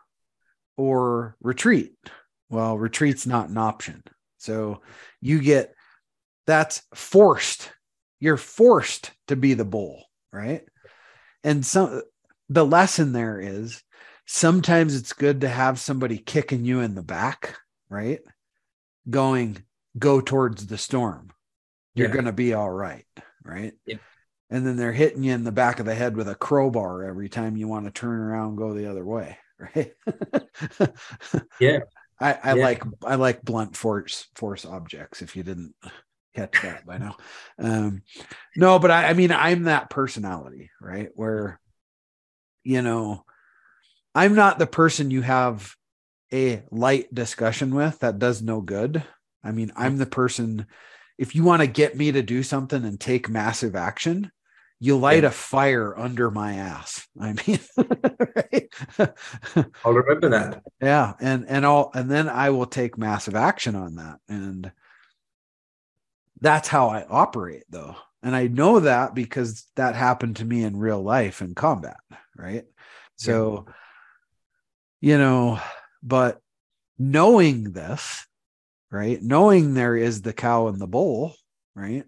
or 0.76 1.36
retreat. 1.40 1.94
Well, 2.50 2.76
retreat's 2.76 3.26
not 3.26 3.48
an 3.48 3.58
option. 3.58 4.02
So 4.38 4.80
you 5.20 5.40
get 5.40 5.74
that's 6.46 6.82
forced 6.94 7.70
you're 8.22 8.36
forced 8.36 9.10
to 9.26 9.34
be 9.34 9.54
the 9.54 9.64
bull, 9.64 10.04
right? 10.32 10.62
And 11.42 11.66
some 11.66 12.02
the 12.48 12.64
lesson 12.64 13.12
there 13.12 13.40
is 13.40 13.82
sometimes 14.26 14.94
it's 14.94 15.12
good 15.12 15.40
to 15.40 15.48
have 15.48 15.80
somebody 15.80 16.18
kicking 16.18 16.64
you 16.64 16.78
in 16.78 16.94
the 16.94 17.02
back, 17.02 17.56
right? 17.90 18.20
Going, 19.10 19.64
go 19.98 20.20
towards 20.20 20.66
the 20.66 20.78
storm. 20.78 21.30
You're 21.94 22.08
yeah. 22.08 22.12
going 22.12 22.24
to 22.24 22.32
be 22.32 22.54
all 22.54 22.70
right, 22.70 23.06
right? 23.44 23.74
Yeah. 23.86 23.96
And 24.50 24.66
then 24.66 24.76
they're 24.76 24.92
hitting 24.92 25.22
you 25.22 25.32
in 25.32 25.44
the 25.44 25.52
back 25.52 25.80
of 25.80 25.86
the 25.86 25.94
head 25.94 26.16
with 26.16 26.28
a 26.28 26.34
crowbar 26.34 27.04
every 27.04 27.28
time 27.28 27.56
you 27.56 27.68
want 27.68 27.86
to 27.86 27.90
turn 27.90 28.18
around 28.18 28.56
go 28.56 28.74
the 28.74 28.90
other 28.90 29.04
way, 29.04 29.38
right? 29.58 29.94
yeah. 31.60 31.80
I, 32.20 32.32
I 32.32 32.54
yeah. 32.54 32.64
like 32.64 32.84
I 33.04 33.14
like 33.16 33.42
blunt 33.42 33.76
force 33.76 34.28
force 34.36 34.64
objects. 34.64 35.22
If 35.22 35.34
you 35.34 35.42
didn't 35.42 35.74
catch 36.34 36.60
that 36.62 36.86
by 36.86 36.98
now. 36.98 37.16
Um, 37.58 38.02
no, 38.56 38.78
but 38.78 38.90
I, 38.90 39.08
I 39.08 39.12
mean, 39.12 39.32
I'm 39.32 39.64
that 39.64 39.90
personality, 39.90 40.70
right? 40.80 41.10
Where, 41.14 41.60
you 42.64 42.82
know, 42.82 43.24
I'm 44.14 44.34
not 44.34 44.58
the 44.58 44.66
person 44.66 45.10
you 45.10 45.22
have 45.22 45.74
a 46.32 46.62
light 46.70 47.12
discussion 47.14 47.74
with 47.74 48.00
that 48.00 48.18
does 48.18 48.42
no 48.42 48.60
good. 48.60 49.02
I 49.44 49.52
mean, 49.52 49.72
I'm 49.76 49.96
the 49.96 50.06
person, 50.06 50.66
if 51.18 51.34
you 51.34 51.44
want 51.44 51.62
to 51.62 51.66
get 51.66 51.96
me 51.96 52.12
to 52.12 52.22
do 52.22 52.42
something 52.42 52.84
and 52.84 52.98
take 52.98 53.28
massive 53.28 53.74
action, 53.76 54.30
you 54.78 54.96
light 54.96 55.22
yeah. 55.22 55.28
a 55.28 55.32
fire 55.32 55.96
under 55.96 56.30
my 56.30 56.54
ass. 56.54 57.06
I 57.20 57.34
mean, 57.46 57.60
right? 58.36 58.68
I'll 59.84 59.92
remember 59.92 60.30
that. 60.30 60.62
Yeah. 60.80 61.14
And, 61.20 61.46
and 61.48 61.64
I'll, 61.64 61.90
and 61.94 62.10
then 62.10 62.28
I 62.28 62.50
will 62.50 62.66
take 62.66 62.98
massive 62.98 63.36
action 63.36 63.76
on 63.76 63.96
that. 63.96 64.18
And, 64.28 64.72
that's 66.42 66.68
how 66.68 66.88
I 66.88 67.06
operate 67.08 67.62
though. 67.70 67.96
And 68.22 68.36
I 68.36 68.48
know 68.48 68.80
that 68.80 69.14
because 69.14 69.66
that 69.76 69.94
happened 69.94 70.36
to 70.36 70.44
me 70.44 70.64
in 70.64 70.76
real 70.76 71.02
life 71.02 71.40
in 71.40 71.54
combat, 71.54 71.96
right? 72.36 72.64
So, 73.16 73.64
yeah. 75.00 75.12
you 75.12 75.18
know, 75.18 75.60
but 76.02 76.40
knowing 76.98 77.72
this, 77.72 78.26
right? 78.92 79.20
Knowing 79.20 79.74
there 79.74 79.96
is 79.96 80.22
the 80.22 80.32
cow 80.32 80.68
in 80.68 80.78
the 80.78 80.86
bowl, 80.86 81.34
right? 81.74 82.04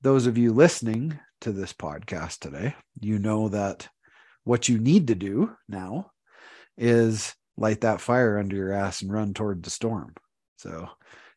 Those 0.00 0.26
of 0.26 0.38
you 0.38 0.52
listening 0.52 1.18
to 1.42 1.52
this 1.52 1.72
podcast 1.72 2.38
today, 2.38 2.74
you 3.00 3.18
know 3.18 3.48
that 3.48 3.88
what 4.44 4.68
you 4.68 4.78
need 4.78 5.08
to 5.08 5.14
do 5.14 5.54
now 5.68 6.12
is 6.78 7.34
light 7.56 7.82
that 7.82 8.00
fire 8.00 8.38
under 8.38 8.56
your 8.56 8.72
ass 8.72 9.02
and 9.02 9.12
run 9.12 9.34
toward 9.34 9.62
the 9.62 9.70
storm. 9.70 10.14
So, 10.56 10.88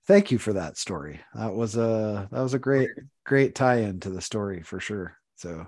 thank 0.08 0.32
you 0.32 0.38
for 0.38 0.54
that 0.54 0.78
story. 0.78 1.20
That 1.34 1.54
was 1.54 1.76
a 1.76 2.28
that 2.32 2.42
was 2.42 2.54
a 2.54 2.60
great 2.60 2.90
great 3.26 3.56
tie-in 3.56 4.00
to 4.02 4.10
the 4.10 4.22
story 4.22 4.62
for 4.62 4.80
sure. 4.80 5.18
So 5.36 5.66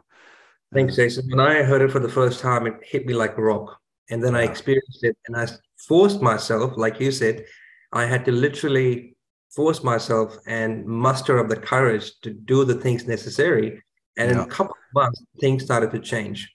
thanks, 0.74 0.94
uh, 0.94 0.98
Jason. 0.98 1.30
When 1.30 1.40
I 1.40 1.64
heard 1.64 1.82
it 1.82 1.92
for 1.92 2.00
the 2.00 2.10
first 2.10 2.40
time, 2.40 2.68
it 2.68 2.76
hit 2.84 3.06
me 3.06 3.14
like 3.14 3.38
a 3.38 3.42
rock. 3.42 3.78
And 4.10 4.24
then 4.24 4.36
I 4.36 4.44
experienced 4.44 5.04
it 5.04 5.18
and 5.28 5.36
I 5.36 5.48
forced 5.88 6.22
myself, 6.22 6.74
like 6.78 7.00
you 7.00 7.12
said, 7.12 7.46
I 7.92 8.06
had 8.06 8.26
to 8.26 8.32
literally 8.32 9.16
force 9.56 9.84
myself 9.84 10.38
and 10.46 10.86
muster 10.86 11.40
up 11.40 11.48
the 11.48 11.56
courage 11.56 12.20
to 12.22 12.32
do 12.32 12.66
the 12.66 12.76
things 12.76 13.08
necessary. 13.08 13.82
And 14.18 14.32
in 14.32 14.38
a 14.38 14.46
couple 14.46 14.72
of 14.74 14.94
months, 14.94 15.24
things 15.40 15.64
started 15.64 15.92
to 15.92 16.00
change. 16.00 16.52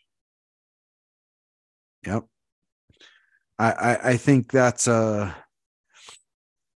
Yep. 2.07 2.25
I, 3.59 3.73
I, 3.73 4.09
I 4.11 4.17
think 4.17 4.51
that's 4.51 4.89
uh 4.89 5.33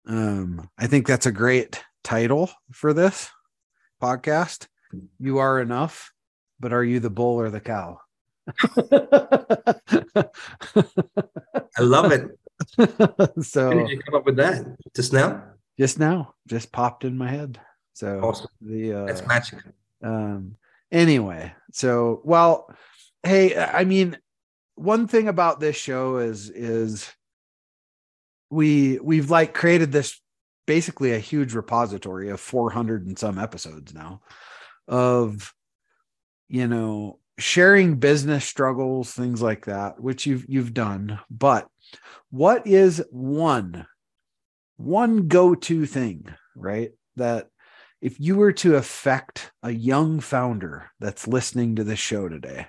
um, 0.06 0.70
I 0.78 0.88
think 0.88 1.08
that's 1.08 1.26
a 1.26 1.32
great 1.32 1.82
title 2.04 2.50
for 2.72 2.94
this 2.94 3.30
podcast. 4.02 4.68
You 5.20 5.38
are 5.38 5.62
enough, 5.62 6.12
but 6.60 6.74
are 6.74 6.84
you 6.84 7.00
the 7.00 7.10
bull 7.10 7.40
or 7.40 7.50
the 7.50 7.62
cow? 7.62 8.00
I 11.78 11.82
love 11.82 12.12
it. 12.12 12.28
so 13.42 13.70
did 13.72 13.90
you 13.90 14.00
come 14.02 14.16
up 14.16 14.26
with 14.26 14.36
that? 14.38 14.66
Just 14.96 15.14
now? 15.14 15.44
just 15.80 15.98
now, 16.00 16.36
just 16.48 16.72
popped 16.72 17.04
in 17.04 17.18
my 17.18 17.28
head. 17.30 17.60
So 17.94 18.20
Awesome. 18.24 18.48
the 18.62 18.94
uh, 18.94 19.06
That's 19.06 19.26
magic. 19.28 19.60
um 20.04 20.56
anyway 20.92 21.52
so 21.72 22.22
well 22.24 22.70
hey 23.24 23.58
i 23.58 23.84
mean 23.84 24.16
one 24.76 25.08
thing 25.08 25.28
about 25.28 25.60
this 25.60 25.76
show 25.76 26.18
is 26.18 26.50
is 26.52 27.12
we 28.52 29.00
we've 29.02 29.32
like 29.32 29.56
created 29.56 29.92
this 29.92 30.20
basically 30.68 31.14
a 31.14 31.18
huge 31.20 31.56
repository 31.56 32.30
of 32.30 32.40
400 32.40 33.08
and 33.08 33.18
some 33.18 33.40
episodes 33.40 33.92
now 33.94 34.22
of 34.88 35.52
you 36.48 36.68
know 36.68 37.18
sharing 37.40 37.96
business 37.96 38.46
struggles 38.46 39.12
things 39.12 39.42
like 39.42 39.66
that 39.66 40.00
which 40.00 40.28
you've 40.28 40.46
you've 40.48 40.74
done 40.76 41.20
but 41.32 41.68
what 42.30 42.66
is 42.68 43.04
one 43.12 43.86
one 44.78 45.28
go-to 45.28 45.86
thing 45.86 46.28
right 46.56 46.92
that 47.16 47.48
if 48.04 48.20
you 48.20 48.36
were 48.36 48.52
to 48.52 48.76
affect 48.76 49.54
a 49.64 49.72
young 49.72 50.20
founder 50.20 50.92
that's 51.00 51.26
listening 51.26 51.78
to 51.78 51.86
this 51.86 52.00
show 52.00 52.28
today, 52.28 52.68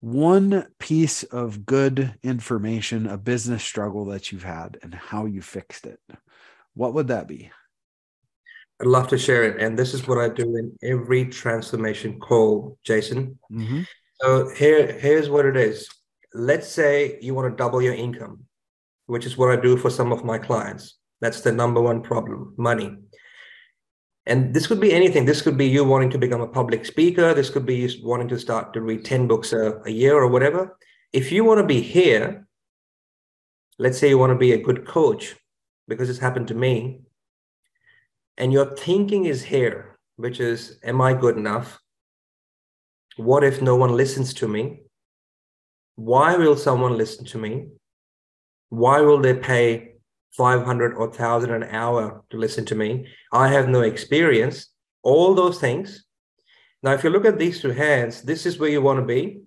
one 0.00 0.66
piece 0.80 1.22
of 1.22 1.64
good 1.64 2.16
information, 2.24 3.06
a 3.06 3.16
business 3.16 3.62
struggle 3.62 4.06
that 4.06 4.32
you've 4.32 4.42
had 4.42 4.78
and 4.82 4.92
how 4.92 5.26
you 5.26 5.42
fixed 5.42 5.86
it, 5.86 6.00
what 6.74 6.92
would 6.92 7.06
that 7.06 7.28
be? 7.28 7.52
I'd 8.80 8.88
love 8.88 9.06
to 9.08 9.18
share 9.18 9.44
it. 9.44 9.62
And 9.62 9.78
this 9.78 9.94
is 9.94 10.08
what 10.08 10.18
I 10.18 10.28
do 10.28 10.56
in 10.56 10.76
every 10.82 11.26
transformation 11.26 12.18
call, 12.18 12.76
Jason. 12.82 13.38
Mm-hmm. 13.52 13.82
So 14.20 14.48
here, 14.48 14.90
here's 14.98 15.30
what 15.30 15.46
it 15.46 15.56
is. 15.56 15.88
Let's 16.34 16.68
say 16.68 17.18
you 17.20 17.34
want 17.34 17.50
to 17.50 17.56
double 17.56 17.82
your 17.82 17.94
income, 17.94 18.44
which 19.06 19.26
is 19.26 19.36
what 19.36 19.50
I 19.50 19.60
do 19.60 19.76
for 19.76 19.90
some 19.90 20.12
of 20.12 20.24
my 20.24 20.38
clients. 20.38 20.98
That's 21.20 21.40
the 21.40 21.52
number 21.52 21.80
one 21.80 22.02
problem, 22.02 22.54
money. 22.56 22.96
And 24.26 24.54
this 24.54 24.66
could 24.66 24.80
be 24.80 24.92
anything. 24.92 25.24
This 25.24 25.42
could 25.42 25.58
be 25.58 25.66
you 25.66 25.84
wanting 25.84 26.10
to 26.10 26.18
become 26.18 26.40
a 26.40 26.48
public 26.48 26.86
speaker. 26.86 27.34
This 27.34 27.50
could 27.50 27.66
be 27.66 27.76
you 27.76 27.90
wanting 28.02 28.28
to 28.28 28.38
start 28.38 28.72
to 28.74 28.80
read 28.80 29.04
10 29.04 29.26
books 29.26 29.52
a, 29.52 29.80
a 29.84 29.90
year 29.90 30.16
or 30.16 30.28
whatever. 30.28 30.78
If 31.12 31.32
you 31.32 31.44
want 31.44 31.58
to 31.58 31.66
be 31.66 31.80
here, 31.80 32.46
let's 33.78 33.98
say 33.98 34.08
you 34.08 34.18
want 34.18 34.32
to 34.32 34.38
be 34.38 34.52
a 34.52 34.62
good 34.62 34.86
coach, 34.86 35.34
because 35.88 36.08
it's 36.08 36.18
happened 36.18 36.48
to 36.48 36.54
me, 36.54 37.02
and 38.38 38.52
your 38.52 38.76
thinking 38.76 39.26
is 39.26 39.42
here, 39.42 39.98
which 40.16 40.40
is, 40.40 40.78
am 40.82 41.00
I 41.00 41.12
good 41.12 41.36
enough? 41.36 41.80
What 43.16 43.44
if 43.44 43.60
no 43.60 43.76
one 43.76 43.92
listens 43.92 44.32
to 44.34 44.48
me? 44.48 44.82
Why 45.96 46.36
will 46.36 46.56
someone 46.56 46.96
listen 46.96 47.24
to 47.26 47.38
me? 47.38 47.68
Why 48.70 49.00
will 49.00 49.20
they 49.20 49.34
pay 49.34 49.92
500 50.32 50.94
or 50.94 51.08
1000 51.08 51.50
an 51.50 51.64
hour 51.64 52.24
to 52.30 52.36
listen 52.36 52.64
to 52.66 52.74
me. 52.74 53.06
I 53.32 53.48
have 53.48 53.68
no 53.68 53.82
experience. 53.82 54.68
All 55.02 55.34
those 55.34 55.60
things. 55.60 56.04
Now, 56.82 56.92
if 56.92 57.04
you 57.04 57.10
look 57.10 57.26
at 57.26 57.38
these 57.38 57.60
two 57.60 57.70
hands, 57.70 58.22
this 58.22 58.46
is 58.46 58.58
where 58.58 58.70
you 58.70 58.80
want 58.80 58.98
to 59.00 59.06
be. 59.06 59.42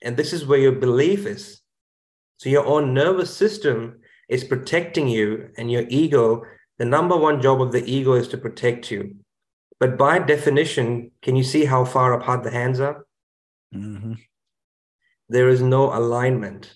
And 0.00 0.16
this 0.16 0.32
is 0.32 0.46
where 0.46 0.58
your 0.58 0.72
belief 0.72 1.26
is. 1.26 1.60
So 2.38 2.48
your 2.48 2.66
own 2.66 2.94
nervous 2.94 3.34
system 3.34 4.00
is 4.28 4.42
protecting 4.42 5.06
you, 5.06 5.50
and 5.58 5.70
your 5.70 5.84
ego, 5.88 6.42
the 6.78 6.84
number 6.84 7.16
one 7.16 7.42
job 7.42 7.60
of 7.60 7.70
the 7.70 7.84
ego 7.84 8.14
is 8.14 8.28
to 8.28 8.38
protect 8.38 8.90
you. 8.90 9.16
But 9.78 9.98
by 9.98 10.18
definition, 10.18 11.10
can 11.20 11.36
you 11.36 11.44
see 11.44 11.66
how 11.66 11.84
far 11.84 12.14
apart 12.14 12.42
the 12.42 12.50
hands 12.50 12.80
are? 12.80 13.06
Mm-hmm. 13.74 14.14
There 15.32 15.48
is 15.48 15.62
no 15.62 15.96
alignment. 15.96 16.74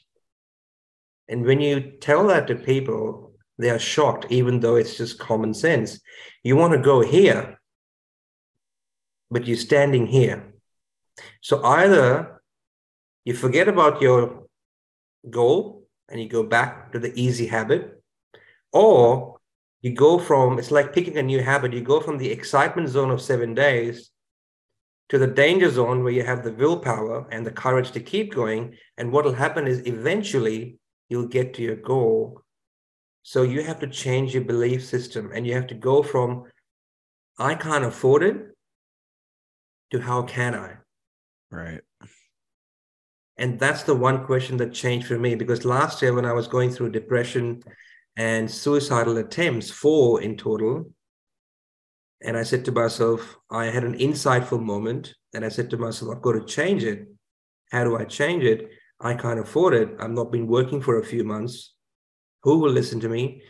And 1.29 1.45
when 1.45 1.61
you 1.61 1.99
tell 2.01 2.27
that 2.29 2.47
to 2.47 2.55
people, 2.55 3.35
they 3.59 3.69
are 3.69 3.79
shocked, 3.79 4.25
even 4.31 4.61
though 4.61 4.77
it's 4.77 4.97
just 4.97 5.19
common 5.19 5.53
sense. 5.53 6.01
You 6.43 6.57
want 6.57 6.73
to 6.73 6.79
go 6.79 7.03
here, 7.03 7.61
but 9.31 9.47
you're 9.47 9.59
standing 9.59 10.07
here. 10.07 10.55
So 11.43 11.63
either 11.63 12.41
you 13.27 13.35
forget 13.35 13.69
about 13.69 14.01
your 14.01 14.47
goal 15.29 15.87
and 16.09 16.19
you 16.19 16.27
go 16.27 16.43
back 16.43 16.93
to 16.93 16.99
the 16.99 17.13
easy 17.15 17.49
habit, 17.49 18.03
or 18.73 19.39
you 19.83 19.93
go 19.93 20.19
from 20.19 20.59
it's 20.59 20.71
like 20.71 20.95
picking 20.95 21.19
a 21.19 21.23
new 21.23 21.43
habit, 21.43 21.75
you 21.75 21.83
go 21.83 22.01
from 22.01 22.17
the 22.17 22.31
excitement 22.31 22.89
zone 22.89 23.11
of 23.11 23.21
seven 23.21 23.53
days 23.53 24.13
to 25.09 25.19
the 25.19 25.27
danger 25.27 25.71
zone 25.71 26.03
where 26.03 26.13
you 26.13 26.25
have 26.25 26.43
the 26.43 26.53
willpower 26.53 27.27
and 27.31 27.47
the 27.47 27.51
courage 27.51 27.93
to 27.93 28.01
keep 28.01 28.35
going. 28.35 28.77
And 28.97 29.13
what 29.13 29.25
will 29.25 29.33
happen 29.33 29.67
is 29.67 29.87
eventually 29.87 30.79
you'll 31.09 31.29
get 31.29 31.55
to 31.55 31.63
your 31.63 31.77
goal. 31.77 32.43
So 33.23 33.43
you 33.43 33.63
have 33.63 33.81
to 33.81 33.87
change 33.87 34.35
your 34.35 34.45
belief 34.45 34.85
system 34.85 35.31
and 35.35 35.47
you 35.47 35.55
have 35.55 35.69
to 35.69 35.75
go 35.75 36.03
from, 36.03 36.45
I 37.39 37.55
can't 37.55 37.85
afford 37.85 38.23
it, 38.23 38.37
to 39.93 40.01
how 40.01 40.23
can 40.23 40.55
I? 40.55 40.77
Right. 41.51 41.81
And 43.37 43.59
that's 43.59 43.83
the 43.83 43.95
one 43.95 44.25
question 44.25 44.57
that 44.57 44.73
changed 44.73 45.07
for 45.07 45.19
me 45.19 45.35
because 45.35 45.65
last 45.65 46.03
year 46.03 46.15
when 46.15 46.25
I 46.25 46.33
was 46.33 46.49
going 46.49 46.71
through 46.71 46.91
depression 46.91 47.63
and 48.17 48.51
suicidal 48.51 49.19
attempts, 49.19 49.71
four 49.71 50.23
in 50.23 50.37
total, 50.37 50.91
and 52.27 52.37
I 52.37 52.43
said 52.43 52.65
to 52.65 52.73
myself, 52.73 53.39
I 53.51 53.67
had 53.67 53.85
an 53.85 53.97
insightful 53.99 54.61
moment 54.61 55.15
and 55.33 55.45
I 55.45 55.49
said 55.49 55.71
to 55.71 55.77
myself, 55.77 56.11
I've 56.11 56.23
got 56.23 56.33
to 56.33 56.45
change 56.45 56.83
it. 56.83 57.07
How 57.71 57.85
do 57.85 57.97
I 57.97 58.05
change 58.05 58.43
it? 58.43 58.69
I 59.01 59.15
can't 59.15 59.39
afford 59.39 59.75
it. 59.75 59.91
I've 60.01 60.11
not 60.11 60.33
been 60.33 60.49
working 60.49 60.81
for 60.83 60.99
a 60.99 61.05
few 61.05 61.23
months. 61.23 61.75
Who 62.43 62.59
will 62.59 62.73
listen 62.73 62.99
to 63.01 63.09
me? 63.09 63.43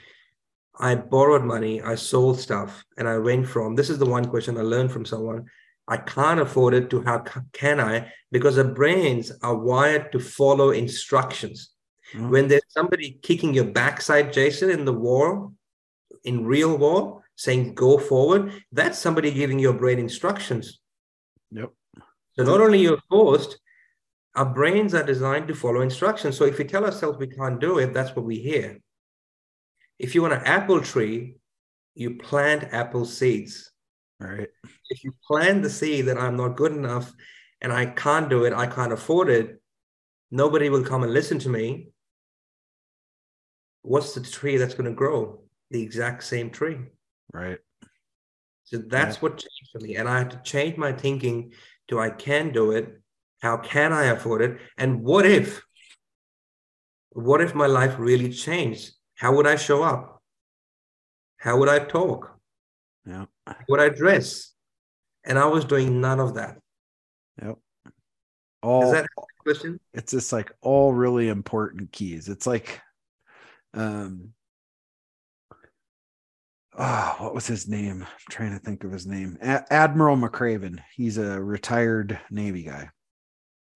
I 0.78 0.94
borrowed 0.94 1.42
money, 1.42 1.80
I 1.80 1.94
sold 1.94 2.38
stuff, 2.38 2.84
and 2.98 3.08
I 3.08 3.16
went 3.16 3.48
from 3.48 3.76
this 3.76 3.88
is 3.88 3.98
the 3.98 4.04
one 4.04 4.26
question 4.26 4.58
I 4.58 4.60
learned 4.60 4.92
from 4.92 5.06
someone. 5.06 5.46
I 5.88 5.96
can't 5.96 6.40
afford 6.40 6.74
it 6.74 6.90
to 6.90 7.02
how 7.02 7.24
can 7.54 7.80
I? 7.80 8.12
Because 8.30 8.58
our 8.58 8.64
brains 8.64 9.32
are 9.42 9.56
wired 9.56 10.12
to 10.12 10.20
follow 10.20 10.70
instructions. 10.70 11.70
Mm-hmm. 12.12 12.30
When 12.30 12.48
there's 12.48 12.68
somebody 12.68 13.18
kicking 13.22 13.54
your 13.54 13.64
backside, 13.64 14.34
Jason, 14.34 14.68
in 14.68 14.84
the 14.84 14.92
war, 14.92 15.50
in 16.24 16.44
real 16.44 16.76
war, 16.76 17.22
saying 17.36 17.74
go 17.74 17.98
forward, 17.98 18.52
that's 18.72 18.98
somebody 18.98 19.30
giving 19.30 19.58
your 19.58 19.74
brain 19.74 19.98
instructions. 19.98 20.80
Yep. 21.52 21.70
So 22.32 22.42
not 22.42 22.60
only 22.60 22.80
you're 22.80 23.00
forced, 23.08 23.58
our 24.34 24.46
brains 24.46 24.94
are 24.94 25.02
designed 25.02 25.48
to 25.48 25.54
follow 25.54 25.80
instructions. 25.80 26.36
So 26.36 26.44
if 26.44 26.58
we 26.58 26.64
tell 26.64 26.84
ourselves 26.84 27.18
we 27.18 27.28
can't 27.28 27.60
do 27.60 27.78
it, 27.78 27.94
that's 27.94 28.14
what 28.14 28.24
we 28.24 28.38
hear. 28.38 28.78
If 29.98 30.14
you 30.14 30.22
want 30.22 30.34
an 30.34 30.44
apple 30.44 30.80
tree, 30.80 31.36
you 31.94 32.16
plant 32.16 32.72
apple 32.72 33.06
seeds. 33.06 33.70
Right. 34.18 34.48
If 34.90 35.04
you 35.04 35.12
plant 35.26 35.62
the 35.62 35.70
seed 35.70 36.06
that 36.06 36.18
I'm 36.18 36.36
not 36.36 36.56
good 36.56 36.72
enough 36.72 37.12
and 37.60 37.72
I 37.72 37.86
can't 37.86 38.28
do 38.28 38.44
it, 38.44 38.52
I 38.52 38.66
can't 38.66 38.92
afford 38.92 39.30
it, 39.30 39.60
nobody 40.30 40.68
will 40.68 40.84
come 40.84 41.02
and 41.02 41.12
listen 41.12 41.38
to 41.40 41.48
me. 41.48 41.90
What's 43.82 44.14
the 44.14 44.20
tree 44.20 44.56
that's 44.56 44.74
going 44.74 44.90
to 44.90 44.96
grow? 44.96 45.42
The 45.70 45.82
exact 45.82 46.24
same 46.24 46.50
tree. 46.50 46.78
Right. 47.32 47.58
So 48.64 48.78
that's 48.78 49.16
yeah. 49.16 49.20
what 49.20 49.38
changed 49.38 49.70
for 49.72 49.80
me. 49.80 49.96
And 49.96 50.08
I 50.08 50.18
had 50.18 50.30
to 50.30 50.40
change 50.42 50.76
my 50.76 50.92
thinking 50.92 51.52
to 51.88 52.00
I 52.00 52.10
can 52.10 52.52
do 52.52 52.72
it 52.72 53.00
how 53.40 53.58
can 53.58 53.92
I 53.92 54.04
afford 54.06 54.42
it? 54.42 54.58
And 54.76 55.02
what 55.02 55.26
if? 55.26 55.62
What 57.10 57.40
if 57.40 57.54
my 57.54 57.66
life 57.66 57.94
really 57.98 58.30
changed? 58.32 58.92
How 59.14 59.34
would 59.34 59.46
I 59.46 59.56
show 59.56 59.82
up? 59.82 60.22
How 61.38 61.58
would 61.58 61.68
I 61.68 61.78
talk? 61.78 62.38
Yeah. 63.06 63.26
How 63.46 63.56
would 63.68 63.80
I 63.80 63.88
dress? 63.88 64.52
And 65.24 65.38
I 65.38 65.46
was 65.46 65.64
doing 65.64 66.00
none 66.00 66.20
of 66.20 66.34
that. 66.34 66.58
Yep. 67.42 67.58
All 68.62 68.84
Is 68.84 68.92
that 68.92 69.06
question? 69.38 69.80
It's 69.94 70.12
just 70.12 70.32
like 70.32 70.52
all 70.60 70.92
really 70.92 71.28
important 71.28 71.92
keys. 71.92 72.28
It's 72.28 72.46
like 72.46 72.80
um 73.74 74.32
oh, 76.76 77.16
what 77.18 77.34
was 77.34 77.46
his 77.46 77.68
name? 77.68 78.02
I'm 78.02 78.08
trying 78.30 78.52
to 78.52 78.58
think 78.58 78.84
of 78.84 78.92
his 78.92 79.06
name. 79.06 79.38
A- 79.42 79.72
Admiral 79.72 80.16
McRaven. 80.16 80.80
He's 80.94 81.18
a 81.18 81.40
retired 81.40 82.18
Navy 82.30 82.62
guy. 82.62 82.90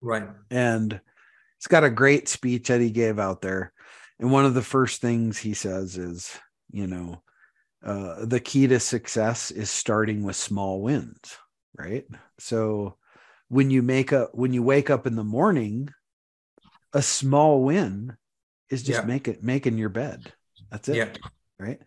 Right. 0.01 0.29
And 0.51 0.93
he's 1.59 1.67
got 1.67 1.85
a 1.85 1.91
great 1.91 2.29
speech 2.29 2.69
that 2.69 2.81
he 2.81 2.91
gave 2.91 3.19
out 3.19 3.43
there. 3.43 3.73
And 4.19 4.31
one 4.31 4.45
of 4.45 4.55
the 4.55 4.63
first 4.63 5.01
things 5.01 5.39
he 5.39 5.55
says 5.55 5.97
is, 5.97 6.39
you 6.71 6.87
know, 6.87 7.23
uh, 7.85 8.27
the 8.27 8.41
key 8.41 8.67
to 8.67 8.79
success 8.79 9.51
is 9.51 9.71
starting 9.71 10.23
with 10.23 10.37
small 10.37 10.83
wins, 10.83 11.39
right? 11.77 12.05
So 12.39 12.97
when 13.49 13.71
you 13.71 13.83
make 13.83 14.13
a 14.13 14.29
when 14.33 14.53
you 14.53 14.63
wake 14.63 14.91
up 14.91 15.07
in 15.07 15.17
the 15.17 15.25
morning, 15.25 15.89
a 16.93 17.01
small 17.01 17.63
win 17.63 18.17
is 18.69 18.83
just 18.83 19.01
yeah. 19.01 19.07
make 19.07 19.29
it 19.29 19.43
making 19.43 19.79
your 19.79 19.89
bed. 19.89 20.33
That's 20.71 20.89
it. 20.91 20.97
Yeah. 20.97 21.09
Right. 21.59 21.81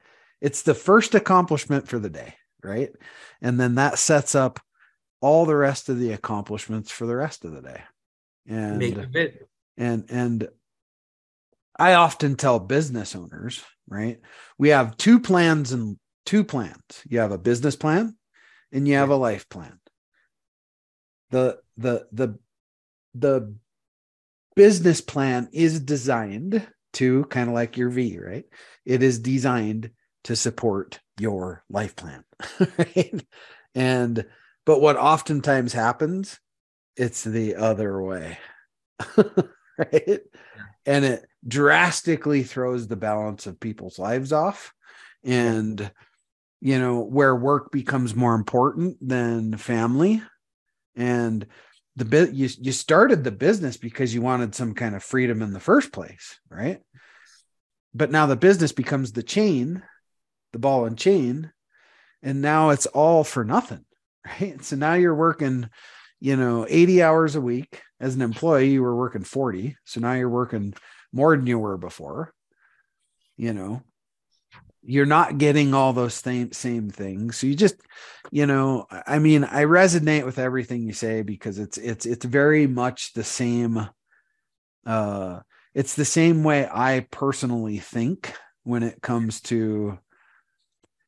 It's 0.43 0.61
the 0.61 0.75
first 0.75 1.15
accomplishment 1.15 1.87
for 1.87 1.97
the 1.97 2.09
day, 2.11 2.35
right? 2.63 2.91
And 3.41 3.59
then 3.59 3.75
that 3.75 3.97
sets 3.97 4.35
up 4.35 4.59
all 5.21 5.47
the 5.47 5.55
rest 5.55 5.89
of 5.89 5.97
the 5.97 6.11
accomplishments 6.11 6.91
for 6.91 7.07
the 7.07 7.15
rest 7.15 7.45
of 7.45 7.53
the 7.53 7.61
day 7.61 7.81
and 8.47 8.79
and 9.77 10.05
and 10.09 10.47
I 11.77 11.93
often 11.95 12.35
tell 12.35 12.59
business 12.59 13.15
owners, 13.15 13.63
right? 13.87 14.19
We 14.57 14.69
have 14.69 14.97
two 14.97 15.19
plans 15.19 15.71
and 15.71 15.97
two 16.25 16.43
plans. 16.43 16.81
You 17.07 17.19
have 17.19 17.31
a 17.31 17.37
business 17.37 17.75
plan 17.75 18.15
and 18.71 18.87
you 18.87 18.95
have 18.95 19.09
a 19.09 19.15
life 19.15 19.49
plan. 19.49 19.79
The 21.31 21.59
the 21.77 22.07
the 22.11 22.37
the 23.15 23.55
business 24.55 25.01
plan 25.01 25.49
is 25.51 25.79
designed 25.79 26.67
to 26.93 27.25
kind 27.25 27.49
of 27.49 27.55
like 27.55 27.75
your 27.75 27.89
V, 27.89 28.19
right? 28.19 28.45
It 28.85 29.01
is 29.01 29.17
designed 29.17 29.89
to 30.25 30.35
support 30.35 30.99
your 31.19 31.63
life 31.69 31.95
plan. 31.95 32.23
Right? 32.77 33.25
And 33.75 34.25
but 34.65 34.81
what 34.81 34.97
oftentimes 34.97 35.73
happens, 35.73 36.39
it's 36.95 37.23
the 37.23 37.55
other 37.55 38.01
way. 38.01 38.37
right? 39.17 40.19
And 40.85 41.05
it 41.05 41.25
drastically 41.45 42.43
throws 42.43 42.87
the 42.87 42.95
balance 42.95 43.47
of 43.47 43.59
people's 43.59 43.99
lives 43.99 44.31
off. 44.31 44.73
And 45.23 45.91
you 46.61 46.79
know, 46.79 47.01
where 47.01 47.35
work 47.35 47.71
becomes 47.71 48.15
more 48.15 48.35
important 48.35 48.97
than 49.05 49.57
family. 49.57 50.21
And 50.95 51.45
the 51.95 52.05
bit 52.05 52.31
you 52.31 52.49
you 52.61 52.71
started 52.71 53.23
the 53.23 53.31
business 53.31 53.77
because 53.77 54.13
you 54.13 54.21
wanted 54.21 54.55
some 54.55 54.73
kind 54.73 54.95
of 54.95 55.03
freedom 55.03 55.41
in 55.41 55.51
the 55.51 55.59
first 55.59 55.91
place, 55.91 56.39
right? 56.49 56.79
But 57.93 58.11
now 58.11 58.25
the 58.25 58.35
business 58.35 58.71
becomes 58.71 59.11
the 59.11 59.23
chain, 59.23 59.83
the 60.53 60.59
ball 60.59 60.85
and 60.85 60.97
chain, 60.97 61.51
and 62.21 62.41
now 62.41 62.69
it's 62.69 62.85
all 62.85 63.23
for 63.23 63.43
nothing, 63.43 63.85
right? 64.41 64.63
So 64.63 64.77
now 64.77 64.93
you're 64.93 65.15
working, 65.15 65.69
you 66.19 66.37
know, 66.37 66.65
80 66.69 67.03
hours 67.03 67.35
a 67.35 67.41
week 67.41 67.81
as 67.99 68.15
an 68.15 68.21
employee, 68.21 68.69
you 68.69 68.81
were 68.81 68.95
working 68.95 69.23
40. 69.23 69.75
So 69.83 69.99
now 69.99 70.13
you're 70.13 70.29
working 70.29 70.73
more 71.11 71.35
than 71.35 71.47
you 71.47 71.59
were 71.59 71.77
before. 71.77 72.33
You 73.35 73.53
know, 73.53 73.81
you're 74.85 75.05
not 75.05 75.37
getting 75.37 75.73
all 75.73 75.93
those 75.93 76.13
same 76.13 76.51
same 76.51 76.89
things 76.89 77.37
so 77.37 77.47
you 77.47 77.55
just 77.55 77.75
you 78.31 78.45
know 78.45 78.85
i 79.07 79.17
mean 79.17 79.43
i 79.45 79.63
resonate 79.63 80.25
with 80.25 80.37
everything 80.37 80.83
you 80.83 80.93
say 80.93 81.21
because 81.21 81.57
it's 81.57 81.77
it's 81.77 82.05
it's 82.05 82.25
very 82.25 82.67
much 82.67 83.13
the 83.13 83.23
same 83.23 83.87
uh 84.85 85.39
it's 85.73 85.95
the 85.95 86.05
same 86.05 86.43
way 86.43 86.67
i 86.71 87.05
personally 87.11 87.79
think 87.79 88.33
when 88.63 88.83
it 88.83 89.01
comes 89.01 89.39
to 89.39 89.97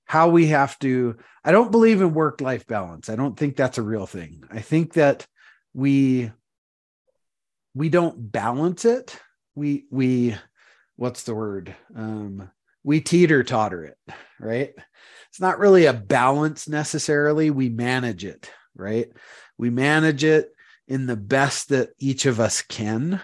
how 0.05 0.29
we 0.29 0.47
have 0.47 0.77
to 0.79 1.17
i 1.43 1.51
don't 1.51 1.71
believe 1.71 2.01
in 2.01 2.13
work 2.13 2.41
life 2.41 2.65
balance 2.67 3.09
i 3.09 3.15
don't 3.15 3.37
think 3.37 3.55
that's 3.55 3.77
a 3.77 3.83
real 3.83 4.05
thing 4.05 4.43
i 4.51 4.59
think 4.61 4.93
that 4.93 5.27
we 5.73 6.31
we 7.73 7.89
don't 7.89 8.31
balance 8.31 8.85
it 8.85 9.19
we 9.55 9.85
we 9.91 10.35
what's 10.95 11.23
the 11.23 11.35
word 11.35 11.75
um 11.95 12.49
we 12.85 13.01
teeter 13.01 13.43
totter 13.43 13.83
it, 13.83 13.97
right? 14.39 14.71
It's 15.29 15.41
not 15.41 15.57
really 15.57 15.87
a 15.87 15.93
balance 15.93 16.69
necessarily. 16.69 17.49
We 17.49 17.67
manage 17.67 18.23
it, 18.23 18.51
right? 18.75 19.07
We 19.57 19.71
manage 19.71 20.23
it 20.23 20.51
in 20.87 21.07
the 21.07 21.17
best 21.17 21.69
that 21.69 21.89
each 21.97 22.27
of 22.27 22.39
us 22.39 22.61
can 22.61 23.19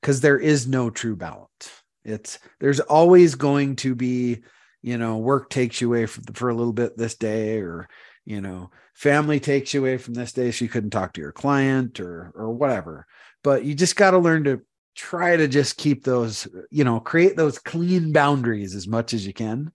because 0.00 0.20
there 0.20 0.38
is 0.38 0.66
no 0.66 0.90
true 0.90 1.14
balance. 1.14 1.70
It's 2.04 2.40
there's 2.58 2.80
always 2.80 3.36
going 3.36 3.76
to 3.76 3.94
be, 3.94 4.42
you 4.82 4.98
know, 4.98 5.18
work 5.18 5.50
takes 5.50 5.80
you 5.80 5.88
away 5.88 6.06
for, 6.06 6.20
for 6.34 6.48
a 6.48 6.54
little 6.54 6.72
bit 6.72 6.96
this 6.96 7.16
day, 7.16 7.58
or 7.58 7.88
you 8.24 8.40
know, 8.40 8.70
family 8.94 9.40
takes 9.40 9.74
you 9.74 9.80
away 9.80 9.98
from 9.98 10.14
this 10.14 10.32
day, 10.32 10.50
so 10.50 10.64
you 10.64 10.68
couldn't 10.68 10.90
talk 10.90 11.12
to 11.14 11.20
your 11.20 11.32
client 11.32 12.00
or 12.00 12.32
or 12.34 12.50
whatever. 12.50 13.06
But 13.42 13.64
you 13.64 13.74
just 13.74 13.96
got 13.96 14.10
to 14.12 14.18
learn 14.18 14.44
to 14.44 14.60
try 14.94 15.36
to 15.36 15.48
just 15.48 15.76
keep 15.76 16.04
those, 16.04 16.46
you 16.70 16.84
know, 16.84 17.00
create 17.00 17.36
those 17.36 17.58
clean 17.58 18.12
boundaries 18.12 18.74
as 18.74 18.86
much 18.86 19.14
as 19.14 19.26
you 19.26 19.32
can. 19.32 19.72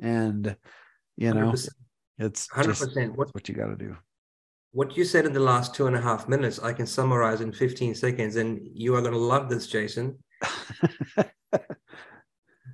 And, 0.00 0.56
you 1.16 1.34
know, 1.34 1.52
100%. 1.52 1.68
it's 2.18 2.48
100% 2.48 3.14
what, 3.14 3.34
what 3.34 3.48
you 3.48 3.54
got 3.54 3.66
to 3.66 3.76
do. 3.76 3.96
What 4.72 4.96
you 4.96 5.04
said 5.04 5.26
in 5.26 5.34
the 5.34 5.40
last 5.40 5.74
two 5.74 5.86
and 5.86 5.94
a 5.94 6.00
half 6.00 6.28
minutes, 6.28 6.58
I 6.58 6.72
can 6.72 6.86
summarize 6.86 7.42
in 7.42 7.52
15 7.52 7.94
seconds, 7.94 8.36
and 8.36 8.66
you 8.72 8.94
are 8.94 9.02
going 9.02 9.12
to 9.12 9.18
love 9.18 9.50
this, 9.50 9.66
Jason. 9.66 10.18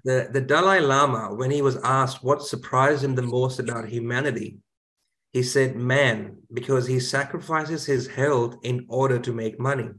the, 0.05 0.29
the 0.33 0.41
Dalai 0.41 0.81
Lama, 0.81 1.35
when 1.35 1.51
he 1.51 1.63
was 1.63 1.77
asked 1.85 2.23
what 2.23 2.43
surprised 2.43 3.05
him 3.05 3.15
the 3.15 3.23
most 3.23 3.59
about 3.59 3.89
humanity, 3.89 4.59
he 5.33 5.43
said, 5.43 5.77
man, 5.77 6.39
because 6.53 6.87
he 6.87 7.01
sacrifices 7.01 7.85
his 7.85 8.07
health 8.07 8.57
in 8.63 8.87
order 8.89 9.19
to 9.19 9.33
make 9.33 9.61
money. 9.61 9.91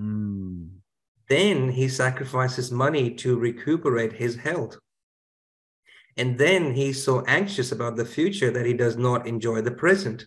Mm. 0.00 0.70
Then 1.28 1.70
he 1.70 1.88
sacrifices 1.88 2.70
money 2.70 3.14
to 3.14 3.38
recuperate 3.38 4.12
his 4.12 4.36
health. 4.36 4.76
And 6.16 6.38
then 6.38 6.74
he's 6.74 7.02
so 7.02 7.24
anxious 7.26 7.72
about 7.72 7.96
the 7.96 8.04
future 8.04 8.50
that 8.50 8.66
he 8.66 8.74
does 8.74 8.96
not 8.96 9.26
enjoy 9.26 9.62
the 9.62 9.70
present. 9.70 10.26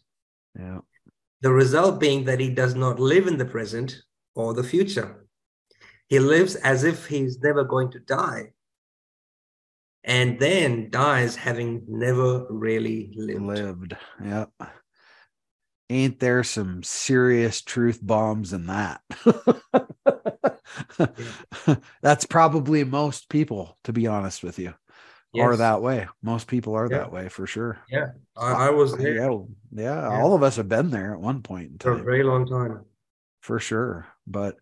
Yeah. 0.57 0.79
The 1.41 1.51
result 1.51 1.99
being 1.99 2.25
that 2.25 2.39
he 2.39 2.49
does 2.49 2.75
not 2.75 2.99
live 2.99 3.27
in 3.27 3.37
the 3.37 3.45
present 3.45 3.95
or 4.35 4.53
the 4.53 4.63
future. 4.63 5.25
He 6.07 6.19
lives 6.19 6.55
as 6.55 6.83
if 6.83 7.05
he's 7.05 7.39
never 7.39 7.63
going 7.63 7.91
to 7.91 7.99
die. 7.99 8.53
And 10.07 10.39
then 10.39 10.89
dies 10.89 11.35
having 11.35 11.83
never 11.85 12.47
really 12.49 13.11
lived. 13.13 13.41
Lived. 13.41 13.97
Yep. 14.23 14.51
Ain't 15.89 16.19
there 16.19 16.43
some 16.43 16.81
serious 16.81 17.61
truth 17.61 17.99
bombs 18.01 18.53
in 18.53 18.67
that? 18.67 19.01
That's 22.01 22.25
probably 22.25 22.85
most 22.85 23.27
people, 23.27 23.77
to 23.83 23.91
be 23.91 24.07
honest 24.07 24.43
with 24.43 24.59
you, 24.59 24.73
yes. 25.33 25.43
are 25.43 25.57
that 25.57 25.81
way. 25.81 26.07
Most 26.21 26.47
people 26.47 26.75
are 26.75 26.89
yeah. 26.89 26.99
that 26.99 27.11
way 27.11 27.27
for 27.27 27.45
sure. 27.45 27.79
Yeah, 27.89 28.07
I, 28.35 28.67
I 28.67 28.69
was 28.69 28.95
there. 28.95 29.15
Yeah, 29.15 29.37
yeah, 29.71 30.09
yeah, 30.09 30.21
all 30.21 30.33
of 30.33 30.43
us 30.43 30.55
have 30.55 30.69
been 30.69 30.89
there 30.89 31.13
at 31.13 31.21
one 31.21 31.41
point 31.41 31.71
in 31.71 31.77
time. 31.77 31.95
For 31.97 32.01
a 32.01 32.05
very 32.05 32.23
long 32.23 32.47
time. 32.47 32.85
For 33.41 33.59
sure. 33.59 34.07
But 34.25 34.55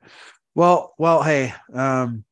well, 0.56 0.94
well, 0.98 1.22
hey, 1.24 1.54
um, 1.74 2.24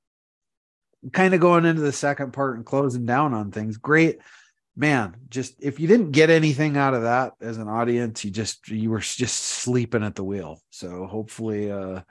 kind 1.11 1.33
of 1.33 1.39
going 1.39 1.65
into 1.65 1.81
the 1.81 1.91
second 1.91 2.33
part 2.33 2.55
and 2.55 2.65
closing 2.65 3.05
down 3.05 3.33
on 3.33 3.51
things. 3.51 3.77
Great 3.77 4.19
man 4.75 5.15
just 5.29 5.53
if 5.59 5.79
you 5.79 5.87
didn't 5.87 6.09
get 6.09 6.31
anything 6.31 6.77
out 6.77 6.95
of 6.95 7.03
that 7.03 7.33
as 7.39 7.59
an 7.59 7.67
audience 7.67 8.25
you 8.25 8.31
just 8.31 8.67
you 8.69 8.89
were 8.89 8.97
just 8.97 9.35
sleeping 9.35 10.03
at 10.03 10.15
the 10.15 10.23
wheel 10.23 10.59
so 10.71 11.05
hopefully 11.05 11.71
uh 11.71 12.01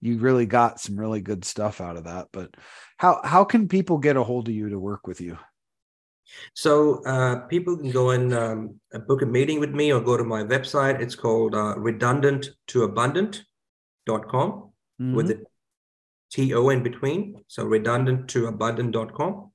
you 0.00 0.18
really 0.18 0.46
got 0.46 0.80
some 0.80 0.98
really 0.98 1.20
good 1.20 1.44
stuff 1.44 1.80
out 1.80 1.96
of 1.96 2.04
that. 2.04 2.28
But 2.32 2.54
how 2.96 3.20
how 3.24 3.44
can 3.44 3.68
people 3.68 3.98
get 3.98 4.16
a 4.16 4.22
hold 4.22 4.48
of 4.48 4.54
you 4.54 4.68
to 4.70 4.78
work 4.78 5.06
with 5.06 5.20
you? 5.20 5.38
So 6.54 7.02
uh, 7.04 7.46
people 7.46 7.76
can 7.76 7.90
go 7.90 8.10
and 8.10 8.34
um, 8.34 8.80
book 9.06 9.22
a 9.22 9.26
meeting 9.26 9.60
with 9.60 9.70
me 9.70 9.92
or 9.92 10.00
go 10.00 10.16
to 10.16 10.24
my 10.24 10.42
website. 10.42 11.00
It's 11.00 11.14
called 11.14 11.54
uh, 11.54 11.78
redundant 11.78 12.50
to 12.68 12.82
abundant.com 12.82 14.50
mm-hmm. 14.50 15.14
with 15.14 15.28
the 15.28 15.44
T-O 16.32 16.68
in 16.70 16.82
between. 16.82 17.42
So 17.48 17.64
redundant 17.64 18.28
to 18.30 18.46
abundant.com. 18.46 19.50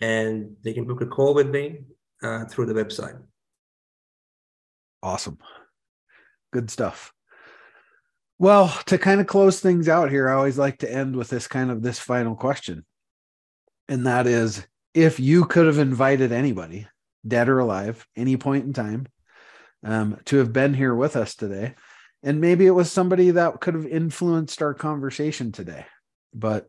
And 0.00 0.56
they 0.64 0.72
can 0.72 0.84
book 0.84 1.00
a 1.00 1.06
call 1.06 1.34
with 1.34 1.48
me 1.48 1.80
uh, 2.22 2.46
through 2.46 2.66
the 2.66 2.74
website. 2.74 3.20
Awesome. 5.02 5.38
Good 6.52 6.70
stuff. 6.70 7.12
Well, 8.38 8.76
to 8.86 8.98
kind 8.98 9.20
of 9.20 9.26
close 9.26 9.60
things 9.60 9.88
out 9.88 10.10
here, 10.10 10.28
I 10.28 10.34
always 10.34 10.58
like 10.58 10.78
to 10.78 10.92
end 10.92 11.14
with 11.14 11.28
this 11.28 11.46
kind 11.46 11.70
of 11.70 11.82
this 11.82 11.98
final 11.98 12.34
question. 12.34 12.84
And 13.88 14.06
that 14.06 14.26
is 14.26 14.66
if 14.94 15.20
you 15.20 15.44
could 15.44 15.66
have 15.66 15.78
invited 15.78 16.32
anybody, 16.32 16.88
dead 17.26 17.48
or 17.48 17.60
alive, 17.60 18.06
any 18.16 18.36
point 18.36 18.64
in 18.64 18.72
time, 18.72 19.06
um, 19.84 20.18
to 20.26 20.38
have 20.38 20.52
been 20.52 20.74
here 20.74 20.94
with 20.94 21.16
us 21.16 21.34
today, 21.34 21.74
and 22.22 22.40
maybe 22.40 22.66
it 22.66 22.70
was 22.70 22.90
somebody 22.90 23.30
that 23.32 23.60
could 23.60 23.74
have 23.74 23.86
influenced 23.86 24.62
our 24.62 24.74
conversation 24.74 25.52
today, 25.52 25.86
but 26.32 26.68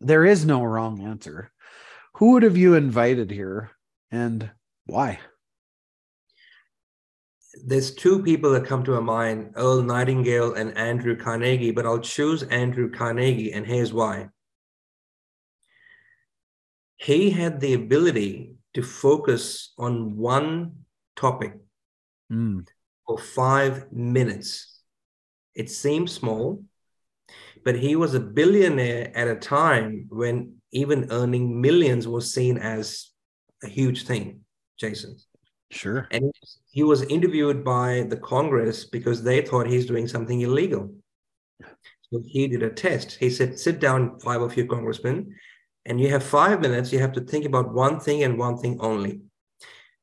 there 0.00 0.24
is 0.24 0.44
no 0.44 0.64
wrong 0.64 1.02
answer. 1.02 1.50
Who 2.14 2.32
would 2.32 2.42
have 2.42 2.56
you 2.56 2.74
invited 2.74 3.30
here 3.30 3.70
and 4.10 4.50
why? 4.86 5.20
there's 7.64 7.94
two 7.94 8.22
people 8.22 8.50
that 8.52 8.66
come 8.66 8.82
to 8.84 8.92
my 8.92 9.00
mind 9.00 9.52
Earl 9.56 9.82
Nightingale 9.82 10.54
and 10.54 10.76
Andrew 10.76 11.16
Carnegie, 11.16 11.70
but 11.70 11.86
I'll 11.86 12.00
choose 12.00 12.42
Andrew 12.44 12.90
Carnegie, 12.90 13.52
and 13.52 13.66
here's 13.66 13.92
why. 13.92 14.28
He 16.96 17.30
had 17.30 17.60
the 17.60 17.74
ability 17.74 18.54
to 18.74 18.82
focus 18.82 19.72
on 19.76 20.16
one 20.16 20.84
topic 21.16 21.58
mm. 22.30 22.66
For 23.06 23.18
five 23.18 23.92
minutes. 23.92 24.80
It 25.54 25.70
seems 25.70 26.12
small, 26.12 26.64
but 27.64 27.76
he 27.76 27.96
was 27.96 28.14
a 28.14 28.20
billionaire 28.20 29.12
at 29.14 29.28
a 29.28 29.36
time 29.36 30.06
when 30.08 30.56
even 30.72 31.08
earning 31.10 31.60
millions 31.60 32.08
was 32.08 32.32
seen 32.32 32.58
as 32.58 33.10
a 33.62 33.68
huge 33.68 34.06
thing, 34.06 34.40
Jason. 34.78 35.16
Sure. 35.70 36.06
And 36.10 36.32
he 36.70 36.82
was 36.82 37.02
interviewed 37.02 37.64
by 37.64 38.06
the 38.08 38.16
Congress 38.16 38.84
because 38.84 39.22
they 39.22 39.40
thought 39.42 39.66
he's 39.66 39.86
doing 39.86 40.06
something 40.08 40.40
illegal. 40.40 40.94
So 42.10 42.22
he 42.26 42.46
did 42.46 42.62
a 42.62 42.70
test. 42.70 43.12
He 43.12 43.30
said, 43.30 43.58
sit 43.58 43.80
down, 43.80 44.20
five 44.20 44.42
of 44.42 44.56
you 44.56 44.66
congressmen, 44.66 45.34
and 45.86 45.98
you 46.00 46.08
have 46.10 46.22
five 46.22 46.60
minutes. 46.60 46.92
You 46.92 46.98
have 46.98 47.12
to 47.12 47.22
think 47.22 47.46
about 47.46 47.72
one 47.72 48.00
thing 48.00 48.22
and 48.22 48.38
one 48.38 48.58
thing 48.58 48.78
only. 48.80 49.22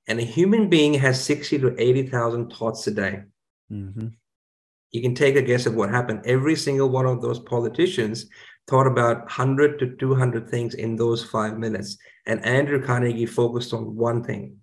And 0.09 0.19
a 0.19 0.23
human 0.23 0.69
being 0.69 0.95
has 0.95 1.23
60 1.23 1.59
to 1.59 1.75
80,000 1.77 2.51
thoughts 2.51 2.87
a 2.87 2.91
day. 2.91 3.21
Mm-hmm. 3.71 4.07
You 4.89 5.01
can 5.03 5.13
take 5.13 5.35
a 5.35 5.41
guess 5.43 5.67
of 5.67 5.75
what 5.75 5.91
happened. 5.91 6.21
Every 6.25 6.55
single 6.55 6.89
one 6.89 7.05
of 7.05 7.21
those 7.21 7.37
politicians 7.37 8.25
thought 8.67 8.87
about 8.87 9.19
100 9.19 9.77
to 9.77 9.95
200 9.97 10.49
things 10.49 10.73
in 10.73 10.95
those 10.95 11.23
five 11.23 11.59
minutes. 11.59 11.95
And 12.25 12.43
Andrew 12.43 12.83
Carnegie 12.83 13.27
focused 13.27 13.71
on 13.71 13.95
one 13.95 14.23
thing. 14.23 14.57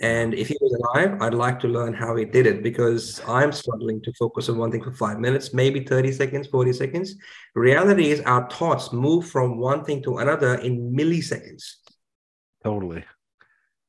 And 0.00 0.34
if 0.34 0.48
he 0.48 0.56
was 0.60 0.72
alive, 0.72 1.22
I'd 1.22 1.34
like 1.34 1.60
to 1.60 1.68
learn 1.68 1.94
how 1.94 2.16
he 2.16 2.24
did 2.24 2.46
it 2.46 2.64
because 2.64 3.20
I'm 3.28 3.52
struggling 3.52 4.02
to 4.02 4.12
focus 4.18 4.48
on 4.48 4.58
one 4.58 4.72
thing 4.72 4.82
for 4.82 4.92
five 4.92 5.20
minutes, 5.20 5.54
maybe 5.54 5.84
30 5.84 6.12
seconds, 6.12 6.48
40 6.48 6.72
seconds. 6.72 7.14
Reality 7.54 8.10
is 8.10 8.20
our 8.22 8.48
thoughts 8.50 8.92
move 8.92 9.28
from 9.28 9.58
one 9.58 9.84
thing 9.84 10.02
to 10.02 10.18
another 10.18 10.56
in 10.56 10.92
milliseconds. 10.92 11.62
Totally. 12.64 13.04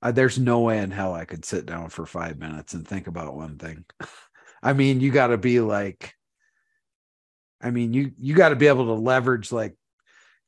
Uh, 0.02 0.12
there's 0.12 0.40
no 0.40 0.62
way 0.62 0.80
in 0.80 0.92
hell 0.92 1.14
I 1.14 1.26
could 1.26 1.44
sit 1.44 1.66
down 1.66 1.90
for 1.90 2.06
five 2.06 2.38
minutes 2.40 2.74
and 2.74 2.88
think 2.88 3.08
about 3.08 3.36
one 3.36 3.58
thing. 3.58 3.86
I 4.64 4.74
mean, 4.74 5.02
you 5.02 5.12
got 5.12 5.28
to 5.28 5.38
be 5.38 5.60
like, 5.60 6.14
I 7.62 7.72
mean, 7.72 7.94
you 7.94 8.12
you 8.18 8.36
got 8.36 8.50
to 8.50 8.56
be 8.56 8.68
able 8.68 8.86
to 8.86 8.94
leverage 8.94 9.52
like 9.52 9.76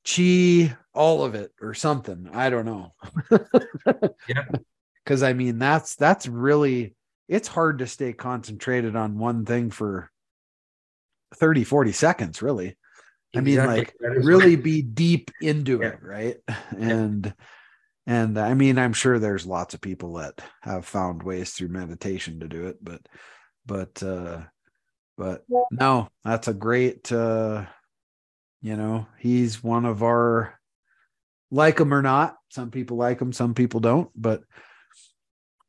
chi, 0.05 0.75
all 0.93 1.23
of 1.23 1.35
it, 1.35 1.51
or 1.61 1.73
something. 1.73 2.29
I 2.33 2.49
don't 2.49 2.65
know. 2.65 2.93
yeah 4.27 4.45
because 5.03 5.23
I 5.23 5.33
mean 5.33 5.59
that's 5.59 5.95
that's 5.95 6.27
really 6.27 6.95
it's 7.27 7.47
hard 7.47 7.79
to 7.79 7.87
stay 7.87 8.13
concentrated 8.13 8.95
on 8.95 9.17
one 9.17 9.45
thing 9.45 9.71
for 9.71 10.09
30 11.35 11.63
40 11.63 11.91
seconds 11.93 12.41
really 12.41 12.77
i 13.35 13.39
mean 13.39 13.57
like 13.57 13.93
really 14.01 14.57
be 14.57 14.81
deep 14.81 15.31
into 15.41 15.79
yeah. 15.81 15.87
it 15.89 15.99
right 16.01 16.37
and. 16.77 17.33
And 18.07 18.37
i 18.37 18.53
mean 18.53 18.77
i'm 18.77 18.93
sure 18.93 19.19
there's 19.19 19.45
lots 19.45 19.73
of 19.73 19.81
people 19.81 20.13
that 20.13 20.41
have 20.61 20.85
found 20.85 21.23
ways 21.23 21.51
through 21.51 21.67
meditation 21.67 22.39
to 22.39 22.47
do 22.47 22.67
it 22.67 22.77
but 22.83 23.01
but 23.65 24.01
uh 24.03 24.41
but 25.17 25.43
no 25.71 26.09
that's 26.23 26.47
a 26.47 26.53
great 26.53 27.11
uh 27.11 27.65
you 28.61 28.75
know 28.75 29.05
he's 29.19 29.63
one 29.63 29.85
of 29.85 30.03
our 30.03 30.59
like 31.51 31.79
him 31.79 31.93
or 31.93 32.01
not 32.01 32.35
some 32.49 32.71
people 32.71 32.97
like 32.97 33.21
him 33.21 33.33
some 33.33 33.53
people 33.53 33.79
don't 33.79 34.09
but 34.15 34.41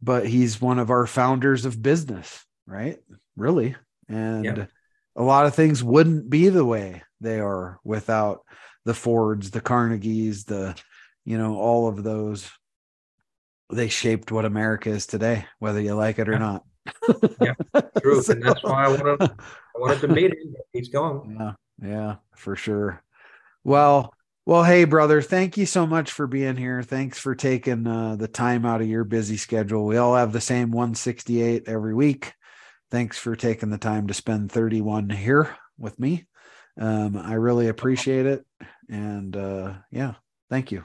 but 0.02 0.26
he's 0.26 0.60
one 0.60 0.80
of 0.80 0.90
our 0.90 1.06
founders 1.06 1.64
of 1.64 1.80
business, 1.80 2.44
right? 2.66 2.98
Really. 3.36 3.76
And 4.08 4.44
yeah. 4.44 4.66
a 5.14 5.22
lot 5.22 5.46
of 5.46 5.54
things 5.54 5.82
wouldn't 5.82 6.28
be 6.28 6.48
the 6.48 6.64
way 6.64 7.04
they 7.20 7.38
are 7.38 7.78
without 7.84 8.40
the 8.84 8.94
Fords, 8.94 9.52
the 9.52 9.60
Carnegies, 9.60 10.44
the, 10.44 10.74
you 11.24 11.38
know, 11.38 11.56
all 11.56 11.88
of 11.88 12.02
those. 12.02 12.50
They 13.72 13.88
shaped 13.88 14.30
what 14.30 14.44
America 14.44 14.90
is 14.90 15.06
today, 15.06 15.46
whether 15.58 15.80
you 15.80 15.94
like 15.94 16.18
it 16.18 16.28
or 16.28 16.32
yeah. 16.32 16.38
not. 16.38 16.64
yeah, 17.40 17.54
true. 18.00 18.22
so, 18.22 18.32
and 18.32 18.42
that's 18.42 18.62
why 18.62 18.84
I 18.84 18.88
wanted, 18.88 19.22
I 19.22 19.78
wanted 19.78 20.00
to 20.00 20.08
meet 20.08 20.32
him. 20.32 20.54
He's 20.72 20.88
gone. 20.90 21.36
Yeah, 21.38 21.88
yeah, 21.88 22.16
for 22.36 22.54
sure. 22.54 23.02
Well, 23.64 24.12
well, 24.44 24.64
hey, 24.64 24.84
brother, 24.84 25.22
thank 25.22 25.56
you 25.56 25.66
so 25.66 25.86
much 25.86 26.10
for 26.10 26.26
being 26.26 26.56
here. 26.56 26.82
Thanks 26.82 27.18
for 27.18 27.36
taking 27.36 27.86
uh, 27.86 28.16
the 28.16 28.26
time 28.26 28.66
out 28.66 28.80
of 28.80 28.88
your 28.88 29.04
busy 29.04 29.36
schedule. 29.36 29.86
We 29.86 29.98
all 29.98 30.16
have 30.16 30.32
the 30.32 30.40
same 30.40 30.72
168 30.72 31.68
every 31.68 31.94
week. 31.94 32.32
Thanks 32.90 33.16
for 33.16 33.36
taking 33.36 33.70
the 33.70 33.78
time 33.78 34.08
to 34.08 34.14
spend 34.14 34.50
31 34.50 35.10
here 35.10 35.56
with 35.78 35.98
me. 35.98 36.26
Um, 36.78 37.16
I 37.16 37.34
really 37.34 37.68
appreciate 37.68 38.26
it. 38.26 38.44
And 38.88 39.36
uh, 39.36 39.74
yeah, 39.92 40.14
thank 40.50 40.72
you. 40.72 40.84